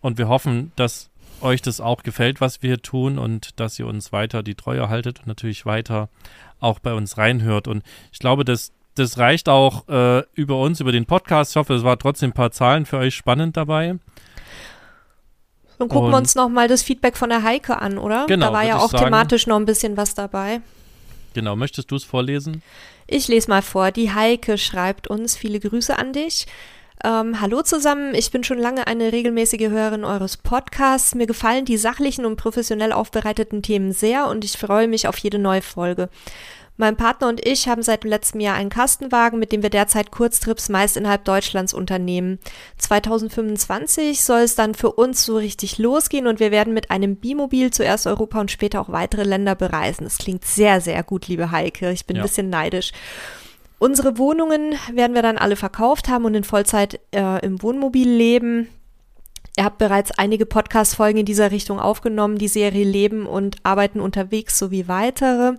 [0.00, 1.10] und wir hoffen, dass
[1.42, 4.88] euch das auch gefällt, was wir hier tun und dass ihr uns weiter die Treue
[4.88, 6.08] haltet und natürlich weiter
[6.60, 7.82] auch bei uns reinhört und
[8.12, 11.52] ich glaube, dass das reicht auch äh, über uns, über den Podcast.
[11.52, 13.94] Ich hoffe, es war trotzdem ein paar Zahlen für euch spannend dabei.
[15.78, 18.26] Dann gucken Und- wir uns noch mal das Feedback von der Heike an, oder?
[18.26, 19.04] Genau, Da war ja auch sagen.
[19.04, 20.60] thematisch noch ein bisschen was dabei.
[21.34, 22.62] Genau, möchtest du es vorlesen?
[23.06, 23.92] Ich lese mal vor.
[23.92, 26.46] Die Heike schreibt uns viele Grüße an dich.
[27.04, 31.14] Ähm, hallo zusammen, ich bin schon lange eine regelmäßige Hörerin eures Podcasts.
[31.14, 35.38] Mir gefallen die sachlichen und professionell aufbereiteten Themen sehr und ich freue mich auf jede
[35.38, 36.08] neue Folge.
[36.76, 40.68] Mein Partner und ich haben seit letztem Jahr einen Kastenwagen, mit dem wir derzeit Kurztrips
[40.68, 42.38] meist innerhalb Deutschlands unternehmen.
[42.78, 47.72] 2025 soll es dann für uns so richtig losgehen und wir werden mit einem Bimobil
[47.72, 50.04] zuerst Europa und später auch weitere Länder bereisen.
[50.04, 51.90] Das klingt sehr, sehr gut, liebe Heike.
[51.90, 52.22] Ich bin ja.
[52.22, 52.92] ein bisschen neidisch.
[53.78, 58.68] Unsere Wohnungen werden wir dann alle verkauft haben und in Vollzeit äh, im Wohnmobil leben.
[59.56, 64.58] Ihr habt bereits einige Podcast-Folgen in dieser Richtung aufgenommen, die Serie Leben und Arbeiten unterwegs
[64.58, 65.54] sowie weitere.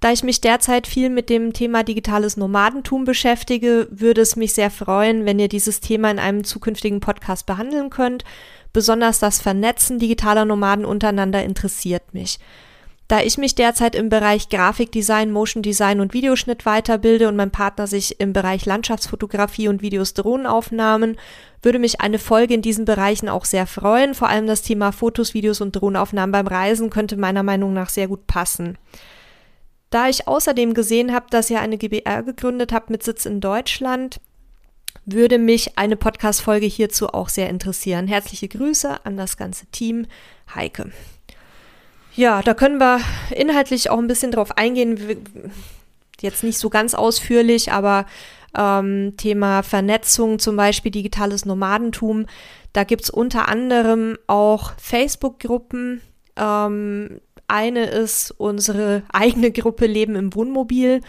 [0.00, 4.70] Da ich mich derzeit viel mit dem Thema digitales Nomadentum beschäftige, würde es mich sehr
[4.70, 8.24] freuen, wenn ihr dieses Thema in einem zukünftigen Podcast behandeln könnt.
[8.74, 12.38] Besonders das Vernetzen digitaler Nomaden untereinander interessiert mich.
[13.06, 17.86] Da ich mich derzeit im Bereich Grafikdesign, Motion Design und Videoschnitt weiterbilde und mein Partner
[17.86, 21.18] sich im Bereich Landschaftsfotografie und Videos Drohnenaufnahmen,
[21.60, 24.14] würde mich eine Folge in diesen Bereichen auch sehr freuen.
[24.14, 28.08] Vor allem das Thema Fotos, Videos und Drohnenaufnahmen beim Reisen könnte meiner Meinung nach sehr
[28.08, 28.78] gut passen.
[29.90, 34.18] Da ich außerdem gesehen habe, dass ihr eine GBR gegründet habt mit Sitz in Deutschland,
[35.04, 38.08] würde mich eine Podcast-Folge hierzu auch sehr interessieren.
[38.08, 40.06] Herzliche Grüße an das ganze Team.
[40.54, 40.90] Heike.
[42.16, 43.00] Ja, da können wir
[43.30, 45.20] inhaltlich auch ein bisschen drauf eingehen.
[46.20, 48.06] Jetzt nicht so ganz ausführlich, aber
[48.56, 52.26] ähm, Thema Vernetzung, zum Beispiel digitales Nomadentum.
[52.72, 56.00] Da gibt es unter anderem auch Facebook-Gruppen,
[56.36, 61.00] ähm, eine ist unsere eigene Gruppe Leben im Wohnmobil.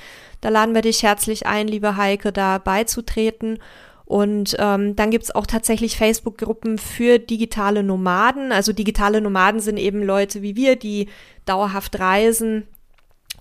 [0.41, 3.59] Da laden wir dich herzlich ein, liebe Heike, da beizutreten.
[4.05, 8.51] Und ähm, dann gibt's auch tatsächlich Facebook-Gruppen für digitale Nomaden.
[8.51, 11.09] Also digitale Nomaden sind eben Leute wie wir, die
[11.45, 12.67] dauerhaft reisen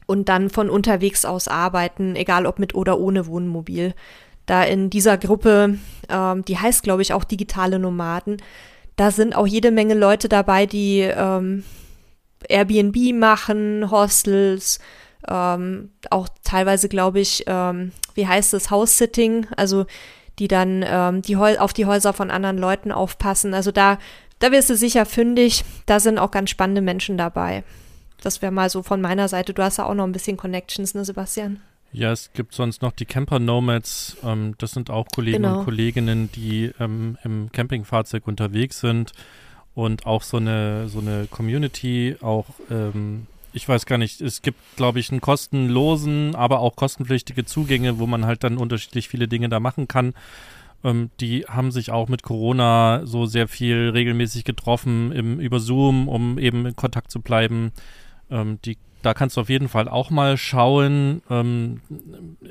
[0.06, 3.94] und dann von unterwegs aus arbeiten, egal ob mit oder ohne Wohnmobil.
[4.46, 8.38] Da in dieser Gruppe, ähm, die heißt, glaube ich, auch digitale Nomaden,
[8.96, 11.64] da sind auch jede Menge Leute dabei, die ähm,
[12.48, 14.78] Airbnb machen, Hostels,
[15.28, 19.86] ähm, auch teilweise, glaube ich, ähm, wie heißt es, House-Sitting, also
[20.38, 23.54] die dann ähm, die auf die Häuser von anderen Leuten aufpassen.
[23.54, 23.98] Also da,
[24.38, 25.64] da wirst du sicher fündig.
[25.86, 27.64] Da sind auch ganz spannende Menschen dabei.
[28.22, 29.54] Das wäre mal so von meiner Seite.
[29.54, 31.60] Du hast ja auch noch ein bisschen Connections, ne, Sebastian?
[31.92, 34.16] Ja, es gibt sonst noch die Camper Nomads.
[34.24, 35.58] Ähm, das sind auch Kollegen genau.
[35.58, 39.12] und Kolleginnen, die ähm, im Campingfahrzeug unterwegs sind
[39.74, 44.58] und auch so eine, so eine Community, auch, ähm, ich weiß gar nicht, es gibt,
[44.76, 49.48] glaube ich, einen kostenlosen, aber auch kostenpflichtige Zugänge, wo man halt dann unterschiedlich viele Dinge
[49.48, 50.14] da machen kann.
[50.82, 56.08] Ähm, die haben sich auch mit Corona so sehr viel regelmäßig getroffen im, über Zoom,
[56.08, 57.72] um eben in Kontakt zu bleiben.
[58.30, 61.20] Ähm, die da kannst du auf jeden Fall auch mal schauen.
[61.28, 61.82] Ähm,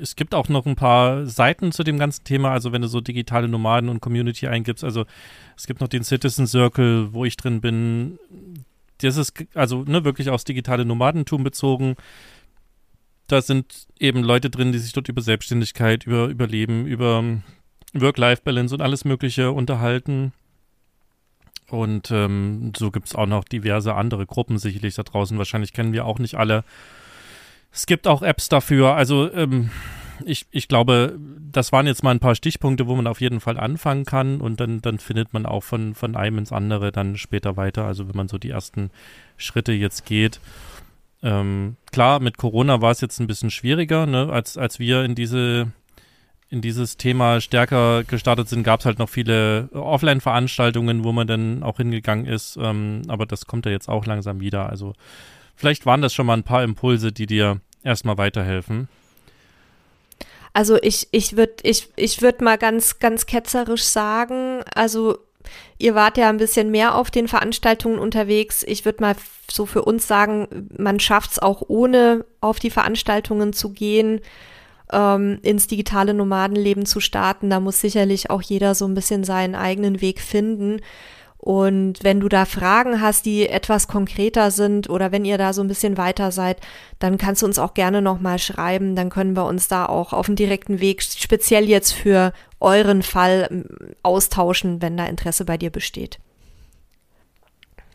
[0.00, 2.52] es gibt auch noch ein paar Seiten zu dem ganzen Thema.
[2.52, 5.04] Also wenn du so digitale Nomaden und Community eingibst, also
[5.56, 8.18] es gibt noch den Citizen Circle, wo ich drin bin.
[8.98, 11.96] Das ist also ne, wirklich aufs digitale Nomadentum bezogen.
[13.26, 17.24] Da sind eben Leute drin, die sich dort über Selbstständigkeit, über Überleben, über
[17.94, 20.32] Work-Life-Balance und alles Mögliche unterhalten.
[21.68, 25.38] Und ähm, so gibt es auch noch diverse andere Gruppen sicherlich da draußen.
[25.38, 26.64] Wahrscheinlich kennen wir auch nicht alle.
[27.72, 28.94] Es gibt auch Apps dafür.
[28.94, 29.70] Also ähm,
[30.24, 31.18] ich, ich glaube,
[31.52, 34.60] das waren jetzt mal ein paar Stichpunkte, wo man auf jeden Fall anfangen kann und
[34.60, 37.84] dann, dann findet man auch von, von einem ins andere dann später weiter.
[37.84, 38.90] Also wenn man so die ersten
[39.36, 40.40] Schritte jetzt geht.
[41.22, 45.14] Ähm, klar, mit Corona war es jetzt ein bisschen schwieriger, ne, als, als wir in
[45.14, 45.68] diese
[46.50, 51.64] in dieses Thema stärker gestartet sind, gab es halt noch viele Offline-Veranstaltungen, wo man dann
[51.64, 52.56] auch hingegangen ist.
[52.60, 54.68] Ähm, aber das kommt ja jetzt auch langsam wieder.
[54.68, 54.92] Also
[55.56, 58.88] vielleicht waren das schon mal ein paar Impulse, die dir erstmal weiterhelfen.
[60.54, 65.18] Also ich, ich würde ich, ich würd mal ganz, ganz ketzerisch sagen, also
[65.78, 68.62] ihr wart ja ein bisschen mehr auf den Veranstaltungen unterwegs.
[68.66, 69.16] Ich würde mal
[69.50, 74.20] so für uns sagen, man schafft es auch ohne auf die Veranstaltungen zu gehen
[74.92, 77.50] ähm, ins digitale Nomadenleben zu starten.
[77.50, 80.80] Da muss sicherlich auch jeder so ein bisschen seinen eigenen Weg finden.
[81.44, 85.60] Und wenn du da Fragen hast, die etwas konkreter sind oder wenn ihr da so
[85.60, 86.58] ein bisschen weiter seid,
[87.00, 88.96] dann kannst du uns auch gerne nochmal schreiben.
[88.96, 93.48] Dann können wir uns da auch auf dem direkten Weg speziell jetzt für euren Fall
[93.50, 93.64] ähm,
[94.02, 96.18] austauschen, wenn da Interesse bei dir besteht.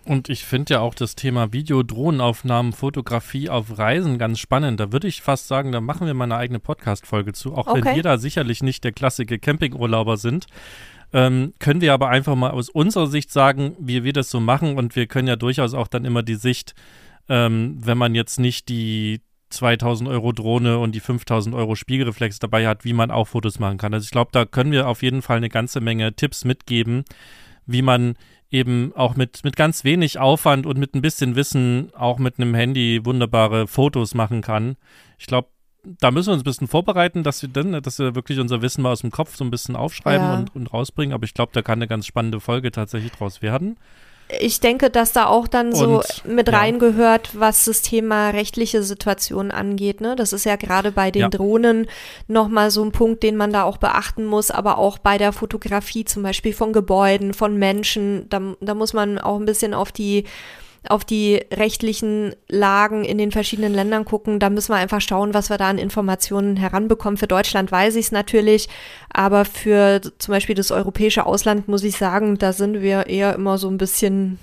[0.06, 4.80] Und ich finde ja auch das Thema Video, Drohnenaufnahmen, Fotografie auf Reisen ganz spannend.
[4.80, 7.56] Da würde ich fast sagen, da machen wir mal eine eigene Podcast-Folge zu.
[7.56, 7.84] Auch okay.
[7.84, 10.45] wenn wir da sicherlich nicht der klassische Campingurlauber sind,
[11.14, 14.78] ähm, können wir aber einfach mal aus unserer Sicht sagen, wie wir das so machen.
[14.78, 16.76] Und wir können ja durchaus auch dann immer die Sicht,
[17.28, 22.68] ähm, wenn man jetzt nicht die 2000 Euro Drohne und die 5000 Euro Spiegelreflex dabei
[22.68, 23.93] hat, wie man auch Fotos machen kann.
[23.93, 27.03] Also ich glaube, da können wir auf jeden Fall eine ganze Menge Tipps mitgeben,
[27.66, 28.16] wie man
[28.51, 32.53] eben auch mit, mit ganz wenig Aufwand und mit ein bisschen Wissen auch mit einem
[32.53, 34.76] Handy wunderbare Fotos machen kann.
[35.18, 35.49] Ich glaube,
[35.84, 38.82] da müssen wir uns ein bisschen vorbereiten, dass wir dann, dass wir wirklich unser Wissen
[38.82, 40.38] mal aus dem Kopf so ein bisschen aufschreiben ja.
[40.38, 41.14] und, und rausbringen.
[41.14, 43.78] Aber ich glaube, da kann eine ganz spannende Folge tatsächlich draus werden
[44.38, 46.58] ich denke, dass da auch dann so und, mit ja.
[46.58, 50.02] reingehört, was das Thema rechtliche Situation angeht.
[50.02, 50.16] Ne?
[50.16, 51.30] Das ist ja gerade bei den ja.
[51.30, 51.88] Drohnen
[52.28, 56.06] nochmal so ein Punkt, den man da auch beachten muss, aber auch bei der Fotografie
[56.06, 58.30] zum Beispiel von Gebäuden, von Menschen.
[58.30, 60.26] Da, da muss man auch ein bisschen auf die
[60.88, 64.40] auf die rechtlichen Lagen in den verschiedenen Ländern gucken.
[64.40, 67.18] Da müssen wir einfach schauen, was wir da an Informationen heranbekommen.
[67.18, 68.70] Für Deutschland weiß ich es natürlich,
[69.10, 73.58] aber für zum Beispiel das europäische Ausland muss ich sagen, da sind wir eher immer
[73.58, 74.40] so ein bisschen.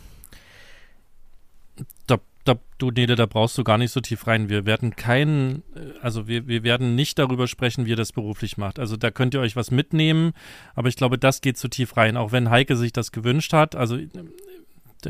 [2.07, 4.51] Da, da, du, Nede, da brauchst du gar nicht so tief rein.
[4.51, 5.63] Wir werden keinen,
[6.03, 8.79] also wir, wir werden nicht darüber sprechen, wie ihr das beruflich macht.
[8.79, 10.33] Also da könnt ihr euch was mitnehmen,
[10.75, 12.19] aber ich glaube, das geht zu tief rein.
[12.19, 13.75] Auch wenn Heike sich das gewünscht hat.
[13.75, 13.99] Also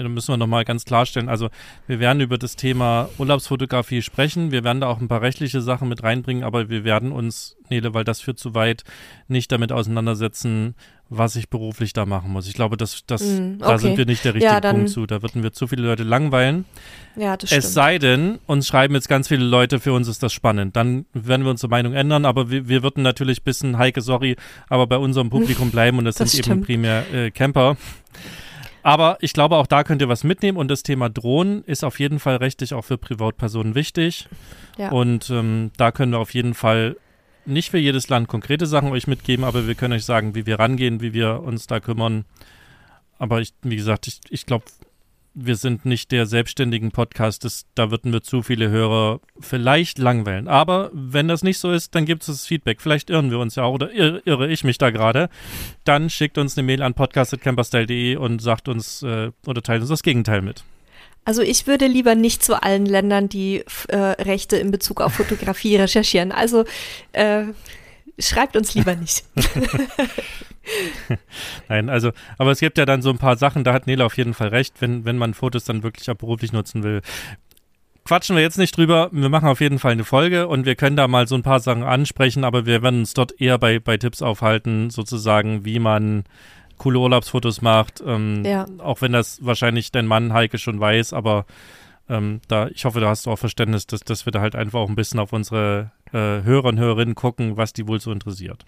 [0.03, 1.29] da müssen wir nochmal ganz klarstellen.
[1.29, 1.49] Also
[1.87, 4.51] wir werden über das Thema Urlaubsfotografie sprechen.
[4.51, 7.95] Wir werden da auch ein paar rechtliche Sachen mit reinbringen, aber wir werden uns, Nele,
[7.95, 8.85] weil das führt zu weit,
[9.29, 10.75] nicht damit auseinandersetzen,
[11.09, 12.49] was ich beruflich da machen muss.
[12.49, 13.71] Ich glaube, das, das, mm, okay.
[13.71, 15.07] da sind wir nicht der richtige ja, dann, Punkt zu.
[15.07, 16.65] Da würden wir zu viele Leute langweilen.
[17.15, 17.65] Ja, das stimmt.
[17.65, 20.75] Es sei denn, uns schreiben jetzt ganz viele Leute, für uns ist das spannend.
[20.75, 24.37] Dann werden wir unsere Meinung ändern, aber wir, wir würden natürlich ein bisschen, Heike, sorry,
[24.69, 26.57] aber bei unserem Publikum bleiben und das, das sind stimmt.
[26.57, 27.77] eben primär äh, Camper.
[28.87, 31.99] Aber ich glaube, auch da könnt ihr was mitnehmen und das Thema Drohnen ist auf
[31.99, 34.29] jeden Fall rechtlich auch für Privatpersonen wichtig.
[34.79, 34.93] Ja.
[34.93, 36.95] Und ähm, da können wir auf jeden Fall
[37.45, 40.61] nicht für jedes Land konkrete Sachen euch mitgeben, aber wir können euch sagen, wie wir
[40.61, 42.27] rangehen, wie wir uns da kümmern.
[43.19, 44.67] Aber ich, wie gesagt, ich, ich glaube,
[45.39, 50.49] wir sind nicht der selbstständigen Podcast, das, da würden wir zu viele Hörer vielleicht langweilen.
[50.49, 52.81] Aber wenn das nicht so ist, dann gibt es das Feedback.
[52.81, 55.29] Vielleicht irren wir uns ja auch oder irre, irre ich mich da gerade.
[55.85, 60.03] Dann schickt uns eine Mail an podcast.camperstyle.de und sagt uns äh, oder teilt uns das
[60.03, 60.65] Gegenteil mit.
[61.27, 65.77] Also ich würde lieber nicht zu allen Ländern die äh, Rechte in Bezug auf Fotografie
[65.77, 66.33] recherchieren.
[66.33, 66.65] Also
[67.13, 67.45] äh,
[68.19, 69.25] schreibt uns lieber nicht.
[71.69, 74.17] Nein, also, aber es gibt ja dann so ein paar Sachen, da hat Nele auf
[74.17, 77.03] jeden Fall recht, wenn, wenn man Fotos dann wirklich auch beruflich nutzen will.
[78.05, 79.09] Quatschen wir jetzt nicht drüber.
[79.11, 81.59] Wir machen auf jeden Fall eine Folge und wir können da mal so ein paar
[81.59, 86.25] Sachen ansprechen, aber wir werden uns dort eher bei, bei Tipps aufhalten, sozusagen, wie man
[86.79, 88.03] coole Urlaubsfotos macht.
[88.07, 88.67] Ähm, ja.
[88.79, 91.47] Auch wenn das wahrscheinlich dein Mann Heike schon weiß, aber
[92.09, 94.81] ähm, da, ich hoffe, da hast du auch Verständnis, dass, dass wir da halt einfach
[94.81, 98.65] auch ein bisschen auf unsere äh, Hörer und Hörerinnen gucken, was die wohl so interessiert.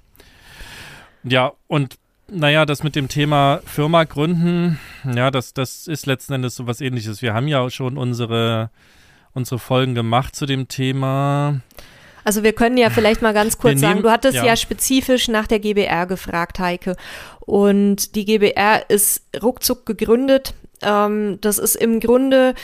[1.22, 1.99] Ja, und
[2.30, 4.78] naja, das mit dem Thema Firma gründen,
[5.14, 7.22] ja, das, das ist letzten Endes so was ähnliches.
[7.22, 8.70] Wir haben ja schon unsere,
[9.34, 11.61] unsere Folgen gemacht zu dem Thema.
[12.24, 14.45] Also wir können ja vielleicht mal ganz kurz nehmen, sagen, du hattest ja.
[14.45, 14.57] ja.
[14.57, 16.97] spezifisch nach der GBR gefragt, Heike.
[17.41, 20.53] Und die GBR ist ruckzuck gegründet.
[20.82, 22.55] Ähm, das ist im Grunde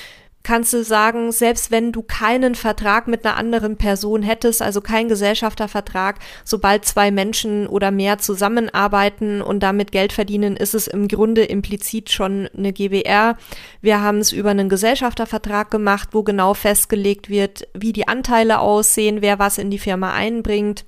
[0.44, 5.08] kannst du sagen, selbst wenn du keinen Vertrag mit einer anderen Person hättest, also kein
[5.08, 11.44] Gesellschaftervertrag, sobald zwei Menschen oder mehr zusammenarbeiten und damit Geld verdienen, ist es im Grunde
[11.44, 13.36] implizit schon eine GBR.
[13.80, 19.22] Wir haben es über einen Gesellschaftervertrag gemacht, wo genau festgelegt wird, wie die Anteile aussehen,
[19.22, 20.84] wer was in die Firma einbringt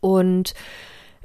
[0.00, 0.54] und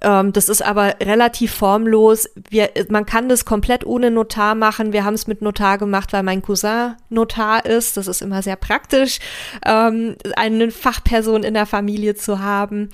[0.02, 2.28] ähm, das ist aber relativ formlos.
[2.50, 4.94] Wir, man kann das komplett ohne Notar machen.
[4.94, 7.98] Wir haben es mit Notar gemacht, weil mein Cousin Notar ist.
[7.98, 9.20] Das ist immer sehr praktisch,
[9.66, 12.90] ähm, eine Fachperson in der Familie zu haben.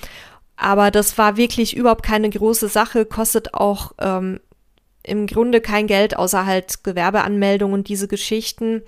[0.58, 4.40] Aber das war wirklich überhaupt keine große Sache, kostet auch ähm,
[5.04, 8.82] im Grunde kein Geld, außer halt Gewerbeanmeldung und diese Geschichten.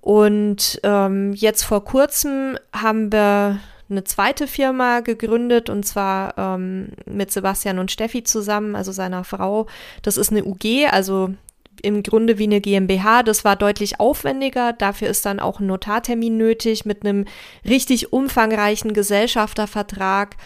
[0.00, 7.30] Und ähm, jetzt vor kurzem haben wir eine zweite Firma gegründet und zwar ähm, mit
[7.30, 9.66] Sebastian und Steffi zusammen, also seiner Frau.
[10.02, 11.34] Das ist eine UG, also
[11.82, 13.22] im Grunde wie eine GmbH.
[13.22, 14.72] Das war deutlich aufwendiger.
[14.72, 17.26] Dafür ist dann auch ein Notartermin nötig mit einem
[17.68, 20.36] richtig umfangreichen Gesellschaftervertrag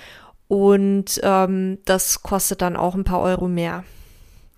[0.49, 3.85] und ähm, das kostet dann auch ein paar Euro mehr.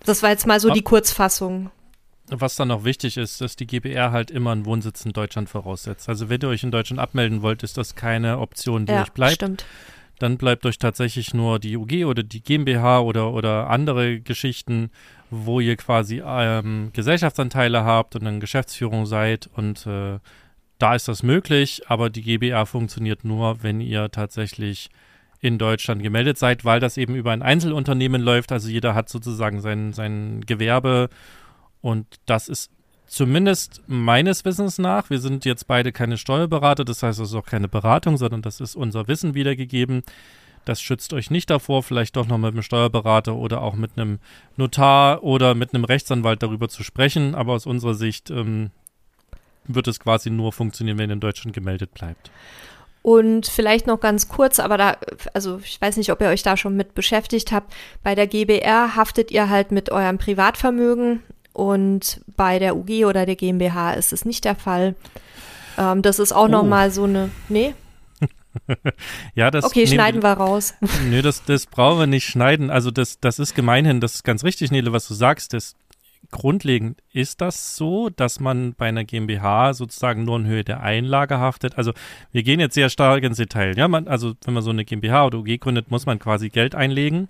[0.04, 1.70] Das war jetzt mal so die Kurzfassung.
[2.30, 6.08] Was dann noch wichtig ist, dass die GBR halt immer einen Wohnsitz in Deutschland voraussetzt.
[6.08, 9.12] Also wenn ihr euch in Deutschland abmelden wollt, ist das keine Option, die ja, euch
[9.12, 9.34] bleibt.
[9.36, 9.64] Stimmt.
[10.18, 14.90] Dann bleibt euch tatsächlich nur die UG oder die GmbH oder, oder andere Geschichten,
[15.30, 20.18] wo ihr quasi ähm, Gesellschaftsanteile habt und dann Geschäftsführung seid und äh,
[20.78, 24.90] da ist das möglich, aber die GBR funktioniert nur, wenn ihr tatsächlich
[25.40, 28.52] in Deutschland gemeldet seid, weil das eben über ein Einzelunternehmen läuft.
[28.52, 31.08] Also jeder hat sozusagen sein, sein Gewerbe
[31.80, 32.70] und das ist
[33.06, 37.46] zumindest meines Wissens nach, wir sind jetzt beide keine Steuerberater, das heißt, es ist auch
[37.46, 40.02] keine Beratung, sondern das ist unser Wissen wiedergegeben.
[40.64, 44.18] Das schützt euch nicht davor, vielleicht doch noch mit einem Steuerberater oder auch mit einem
[44.56, 47.34] Notar oder mit einem Rechtsanwalt darüber zu sprechen.
[47.34, 48.70] Aber aus unserer Sicht ähm,
[49.64, 52.30] wird es quasi nur funktionieren, wenn ihr in Deutschland gemeldet bleibt.
[53.02, 54.96] Und vielleicht noch ganz kurz, aber da,
[55.32, 57.72] also ich weiß nicht, ob ihr euch da schon mit beschäftigt habt.
[58.02, 61.22] Bei der GBR haftet ihr halt mit eurem Privatvermögen
[61.53, 64.94] und bei der UG oder der GmbH ist es nicht der Fall.
[65.78, 66.48] Ähm, das ist auch oh.
[66.48, 67.30] nochmal so eine.
[67.48, 67.74] Nee?
[69.34, 69.64] ja, das.
[69.64, 70.74] Okay, schneiden wir raus.
[71.11, 72.70] Nö, das, das brauchen wir nicht schneiden.
[72.70, 75.53] Also, das, das ist gemeinhin, das ist ganz richtig, Nele, was du sagst.
[75.53, 75.74] Das,
[76.30, 81.38] grundlegend ist das so, dass man bei einer GmbH sozusagen nur in Höhe der Einlage
[81.38, 81.76] haftet.
[81.76, 81.92] Also
[82.32, 83.76] wir gehen jetzt sehr stark ins Detail.
[83.76, 86.74] Ja, man, also wenn man so eine GmbH oder UG gründet, muss man quasi Geld
[86.74, 87.28] einlegen.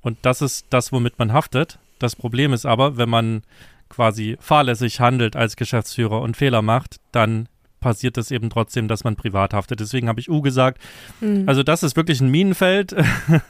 [0.00, 1.78] Und das ist das, womit man haftet.
[2.00, 3.42] Das Problem ist aber, wenn man
[3.88, 7.48] quasi fahrlässig handelt als Geschäftsführer und Fehler macht, dann
[7.80, 9.80] passiert es eben trotzdem, dass man privat haftet.
[9.80, 10.80] Deswegen habe ich U gesagt.
[11.20, 11.44] Mhm.
[11.46, 12.94] Also das ist wirklich ein Minenfeld.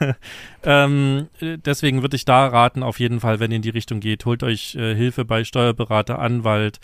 [0.64, 4.24] ähm, deswegen würde ich da raten, auf jeden Fall, wenn ihr in die Richtung geht,
[4.24, 6.78] holt euch äh, Hilfe bei Steuerberater, Anwalt,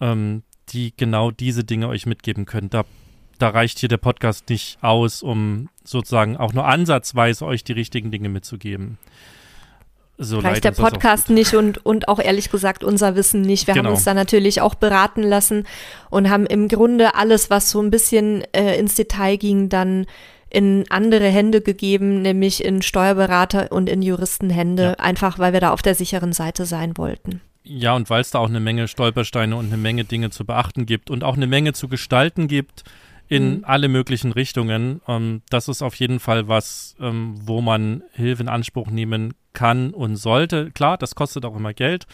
[0.00, 2.70] ähm, die genau diese Dinge euch mitgeben können.
[2.70, 2.84] Da,
[3.38, 8.10] da reicht hier der Podcast nicht aus, um sozusagen auch nur ansatzweise euch die richtigen
[8.10, 8.98] Dinge mitzugeben.
[10.22, 13.66] So Reicht der Podcast nicht und, und auch ehrlich gesagt unser Wissen nicht.
[13.66, 13.86] Wir genau.
[13.86, 15.66] haben uns da natürlich auch beraten lassen
[16.10, 20.04] und haben im Grunde alles, was so ein bisschen äh, ins Detail ging, dann
[20.50, 24.94] in andere Hände gegeben, nämlich in Steuerberater und in Juristenhände, ja.
[24.96, 27.40] einfach weil wir da auf der sicheren Seite sein wollten.
[27.62, 30.84] Ja, und weil es da auch eine Menge Stolpersteine und eine Menge Dinge zu beachten
[30.84, 32.84] gibt und auch eine Menge zu gestalten gibt
[33.28, 33.64] in mhm.
[33.64, 35.00] alle möglichen Richtungen.
[35.08, 39.92] Ähm, das ist auf jeden Fall was, ähm, wo man Hilfe in Anspruch nehmen kann
[39.92, 40.70] und sollte.
[40.70, 42.06] Klar, das kostet auch immer Geld.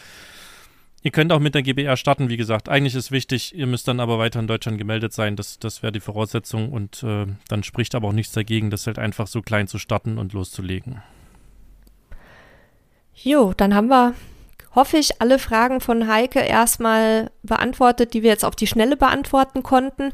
[1.03, 2.69] Ihr könnt auch mit der GBR starten, wie gesagt.
[2.69, 5.35] Eigentlich ist wichtig, ihr müsst dann aber weiter in Deutschland gemeldet sein.
[5.35, 8.99] Das, das wäre die Voraussetzung und äh, dann spricht aber auch nichts dagegen, das halt
[8.99, 11.01] einfach so klein zu starten und loszulegen.
[13.13, 14.15] Jo, dann haben wir,
[14.75, 19.63] hoffe ich, alle Fragen von Heike erstmal beantwortet, die wir jetzt auf die Schnelle beantworten
[19.63, 20.11] konnten.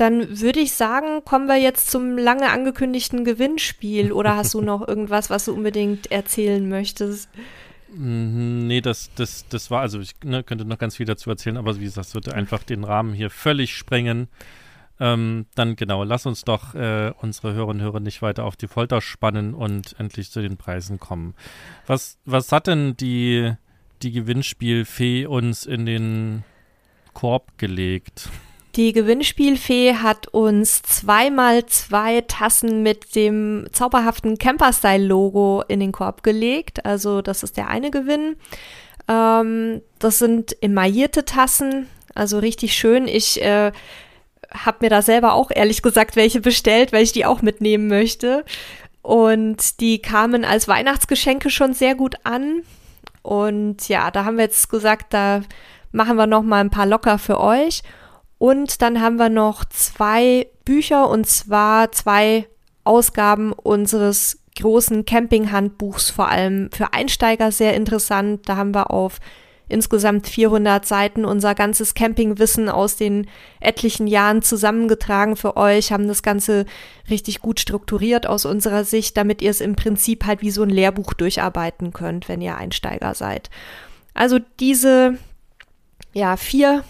[0.00, 4.12] Dann würde ich sagen, kommen wir jetzt zum lange angekündigten Gewinnspiel.
[4.12, 7.28] Oder hast du noch irgendwas, was du unbedingt erzählen möchtest?
[7.92, 11.58] Mhm, nee, das, das, das war, also ich ne, könnte noch ganz viel dazu erzählen,
[11.58, 14.28] aber wie gesagt, das würde einfach den Rahmen hier völlig sprengen.
[14.98, 18.68] Ähm, dann genau, lass uns doch äh, unsere Hörerinnen und Hörer nicht weiter auf die
[18.68, 21.34] Folter spannen und endlich zu den Preisen kommen.
[21.86, 23.52] Was, was hat denn die,
[24.00, 26.42] die Gewinnspielfee uns in den
[27.12, 28.30] Korb gelegt?
[28.76, 36.86] Die Gewinnspielfee hat uns zweimal zwei Tassen mit dem zauberhaften Camper-Style-Logo in den Korb gelegt.
[36.86, 38.36] Also das ist der eine Gewinn.
[39.08, 43.08] Ähm, das sind emaillierte Tassen, also richtig schön.
[43.08, 43.72] Ich äh,
[44.52, 48.44] habe mir da selber auch ehrlich gesagt welche bestellt, weil ich die auch mitnehmen möchte.
[49.02, 52.62] Und die kamen als Weihnachtsgeschenke schon sehr gut an.
[53.22, 55.42] Und ja, da haben wir jetzt gesagt, da
[55.90, 57.82] machen wir noch mal ein paar locker für euch.
[58.40, 62.46] Und dann haben wir noch zwei Bücher und zwar zwei
[62.84, 68.48] Ausgaben unseres großen Camping-Handbuchs, vor allem für Einsteiger sehr interessant.
[68.48, 69.20] Da haben wir auf
[69.68, 73.26] insgesamt 400 Seiten unser ganzes Campingwissen aus den
[73.60, 76.64] etlichen Jahren zusammengetragen für euch, haben das Ganze
[77.10, 80.70] richtig gut strukturiert aus unserer Sicht, damit ihr es im Prinzip halt wie so ein
[80.70, 83.50] Lehrbuch durcharbeiten könnt, wenn ihr Einsteiger seid.
[84.14, 85.18] Also diese
[86.14, 86.84] ja, vier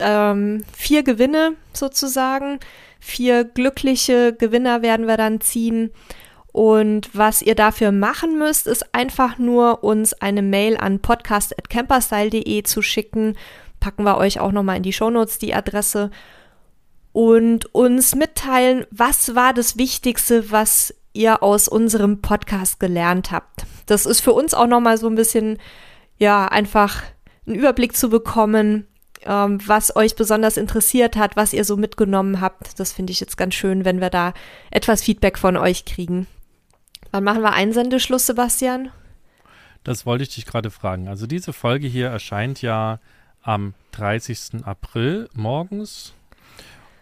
[0.00, 2.60] ähm, vier Gewinne sozusagen.
[3.00, 5.90] Vier glückliche Gewinner werden wir dann ziehen.
[6.52, 12.80] Und was ihr dafür machen müsst, ist einfach nur uns eine Mail an podcast.camperstyle.de zu
[12.80, 13.36] schicken.
[13.78, 16.10] Packen wir euch auch nochmal in die Shownotes die Adresse.
[17.12, 23.66] Und uns mitteilen, was war das Wichtigste, was ihr aus unserem Podcast gelernt habt.
[23.86, 25.58] Das ist für uns auch nochmal so ein bisschen,
[26.18, 27.02] ja, einfach
[27.46, 28.86] einen Überblick zu bekommen,
[29.24, 32.78] ähm, was euch besonders interessiert hat, was ihr so mitgenommen habt.
[32.78, 34.34] Das finde ich jetzt ganz schön, wenn wir da
[34.70, 36.26] etwas Feedback von euch kriegen.
[37.10, 38.90] Wann machen wir Einsendeschluss, Sebastian?
[39.84, 41.08] Das wollte ich dich gerade fragen.
[41.08, 42.98] Also diese Folge hier erscheint ja
[43.42, 44.64] am 30.
[44.64, 46.12] April morgens.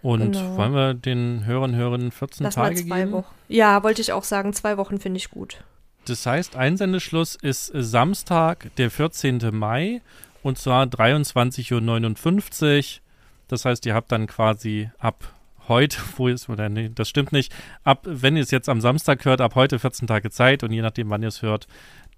[0.03, 0.59] Und genau.
[0.59, 3.13] wollen wir den Hörern Hörerinnen 14 Lass Tage geben?
[3.13, 3.35] Wochen.
[3.49, 4.53] Ja, wollte ich auch sagen.
[4.53, 5.65] Zwei Wochen finde ich gut.
[6.05, 9.41] Das heißt, Einsendeschluss ist Samstag, der 14.
[9.53, 10.03] Mai
[10.45, 13.01] und zwar 23.59 Uhr.
[13.49, 15.35] Das heißt, ihr habt dann quasi ab
[15.69, 19.25] heute, wo ist, oder nee, das stimmt nicht, ab, wenn ihr es jetzt am Samstag
[19.25, 21.67] hört, ab heute 14 Tage Zeit und je nachdem, wann ihr es hört,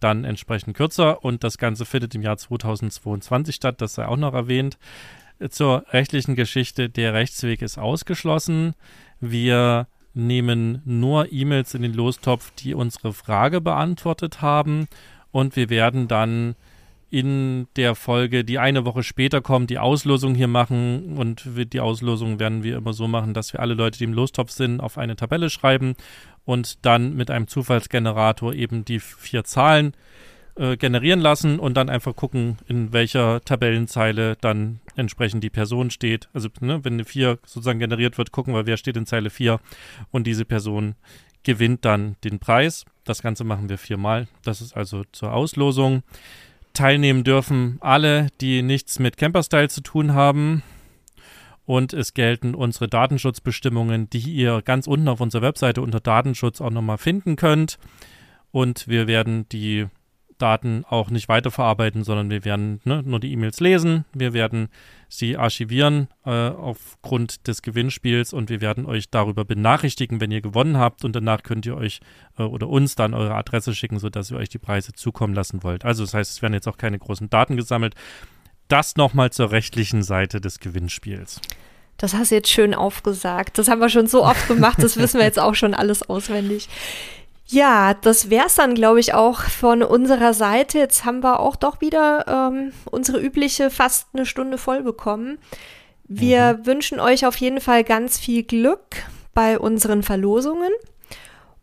[0.01, 4.35] dann entsprechend kürzer und das Ganze findet im Jahr 2022 statt, das sei auch noch
[4.35, 4.77] erwähnt.
[5.49, 8.75] Zur rechtlichen Geschichte, der Rechtsweg ist ausgeschlossen.
[9.21, 14.89] Wir nehmen nur E-Mails in den Lostopf, die unsere Frage beantwortet haben.
[15.31, 16.57] Und wir werden dann
[17.11, 21.17] in der Folge, die eine Woche später kommt, die Auslosung hier machen.
[21.17, 24.51] Und die Auslosung werden wir immer so machen, dass wir alle Leute, die im Lostopf
[24.51, 25.95] sind, auf eine Tabelle schreiben
[26.45, 29.95] und dann mit einem Zufallsgenerator eben die vier Zahlen
[30.57, 36.29] äh, generieren lassen und dann einfach gucken, in welcher Tabellenzeile dann entsprechend die Person steht.
[36.33, 39.61] Also ne, wenn eine 4 sozusagen generiert wird, gucken wir, wer steht in Zeile 4
[40.11, 40.95] und diese Person
[41.43, 42.85] gewinnt dann den Preis.
[43.05, 44.29] Das Ganze machen wir viermal.
[44.45, 46.03] Das ist also zur Auslosung.
[46.77, 50.63] Teilnehmen dürfen alle, die nichts mit Camperstyle zu tun haben.
[51.65, 56.71] Und es gelten unsere Datenschutzbestimmungen, die ihr ganz unten auf unserer Webseite unter Datenschutz auch
[56.71, 57.79] nochmal finden könnt.
[58.53, 59.87] Und wir werden die
[60.39, 64.69] Daten auch nicht weiterverarbeiten, sondern wir werden ne, nur die E-Mails lesen, wir werden
[65.09, 70.79] sie archivieren äh, aufgrund des Gewinnspiels und wir werden euch darüber benachrichtigen, wenn ihr gewonnen
[70.79, 72.01] habt und danach könnt ihr euch
[72.39, 75.85] äh, oder uns dann eure Adresse schicken, sodass ihr euch die Preise zukommen lassen wollt.
[75.85, 77.95] Also das heißt, es werden jetzt auch keine großen Daten gesammelt.
[78.69, 81.41] Das nochmal zur rechtlichen Seite des Gewinnspiels.
[81.99, 83.59] Das hast du jetzt schön aufgesagt.
[83.59, 86.69] Das haben wir schon so oft gemacht, das wissen wir jetzt auch schon alles auswendig.
[87.49, 90.79] Ja, das wär's dann, glaube ich, auch von unserer Seite.
[90.79, 95.39] Jetzt haben wir auch doch wieder ähm, unsere übliche fast eine Stunde voll bekommen.
[96.09, 96.67] Wir mhm.
[96.67, 98.97] wünschen euch auf jeden Fall ganz viel Glück
[99.33, 100.73] bei unseren Verlosungen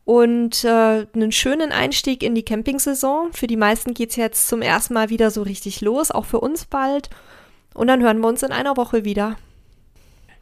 [0.06, 3.34] und äh, einen schönen Einstieg in die Campingsaison.
[3.34, 6.66] Für die meisten geht's jetzt zum ersten Mal wieder so richtig los, auch für uns
[6.66, 7.10] bald.
[7.74, 9.38] Und dann hören wir uns in einer Woche wieder.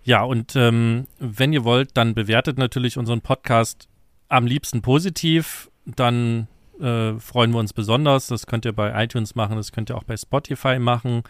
[0.03, 3.87] Ja, und ähm, wenn ihr wollt, dann bewertet natürlich unseren Podcast
[4.31, 6.47] am liebsten positiv, dann
[6.79, 8.27] äh, freuen wir uns besonders.
[8.27, 11.23] Das könnt ihr bei iTunes machen, das könnt ihr auch bei Spotify machen.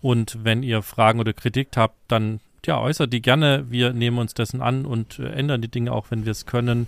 [0.00, 3.66] Und wenn ihr Fragen oder Kritik habt, dann ja, äußert die gerne.
[3.70, 6.86] Wir nehmen uns dessen an und äh, ändern die Dinge auch, wenn wir es können.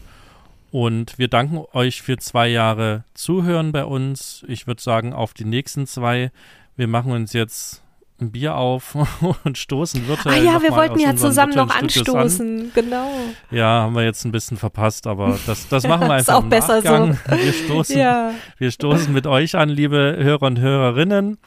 [0.70, 4.44] Und wir danken euch für zwei Jahre Zuhören bei uns.
[4.46, 6.30] Ich würde sagen, auf die nächsten zwei.
[6.76, 7.82] Wir machen uns jetzt
[8.20, 8.96] ein Bier auf
[9.44, 10.40] und stoßen virtuell.
[10.40, 12.70] Ah ja, wir wollten ja zusammen noch anstoßen, an.
[12.74, 13.10] genau.
[13.50, 16.34] Ja, haben wir jetzt ein bisschen verpasst, aber das, das machen wir einfach.
[16.34, 17.36] ist auch besser so.
[17.36, 18.32] Wir stoßen, ja.
[18.58, 21.38] wir stoßen mit euch an, liebe Hörer und Hörerinnen.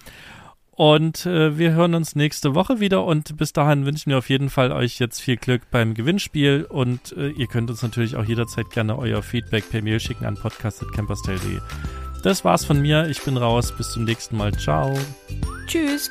[0.76, 4.50] Und äh, wir hören uns nächste Woche wieder und bis dahin wünschen wir auf jeden
[4.50, 8.72] Fall euch jetzt viel Glück beim Gewinnspiel und äh, ihr könnt uns natürlich auch jederzeit
[8.72, 11.60] gerne euer Feedback per Mail schicken an podcast.camperstyle.de.
[12.24, 14.98] Das war's von mir, ich bin raus, bis zum nächsten Mal, ciao.
[15.68, 16.10] Tschüss.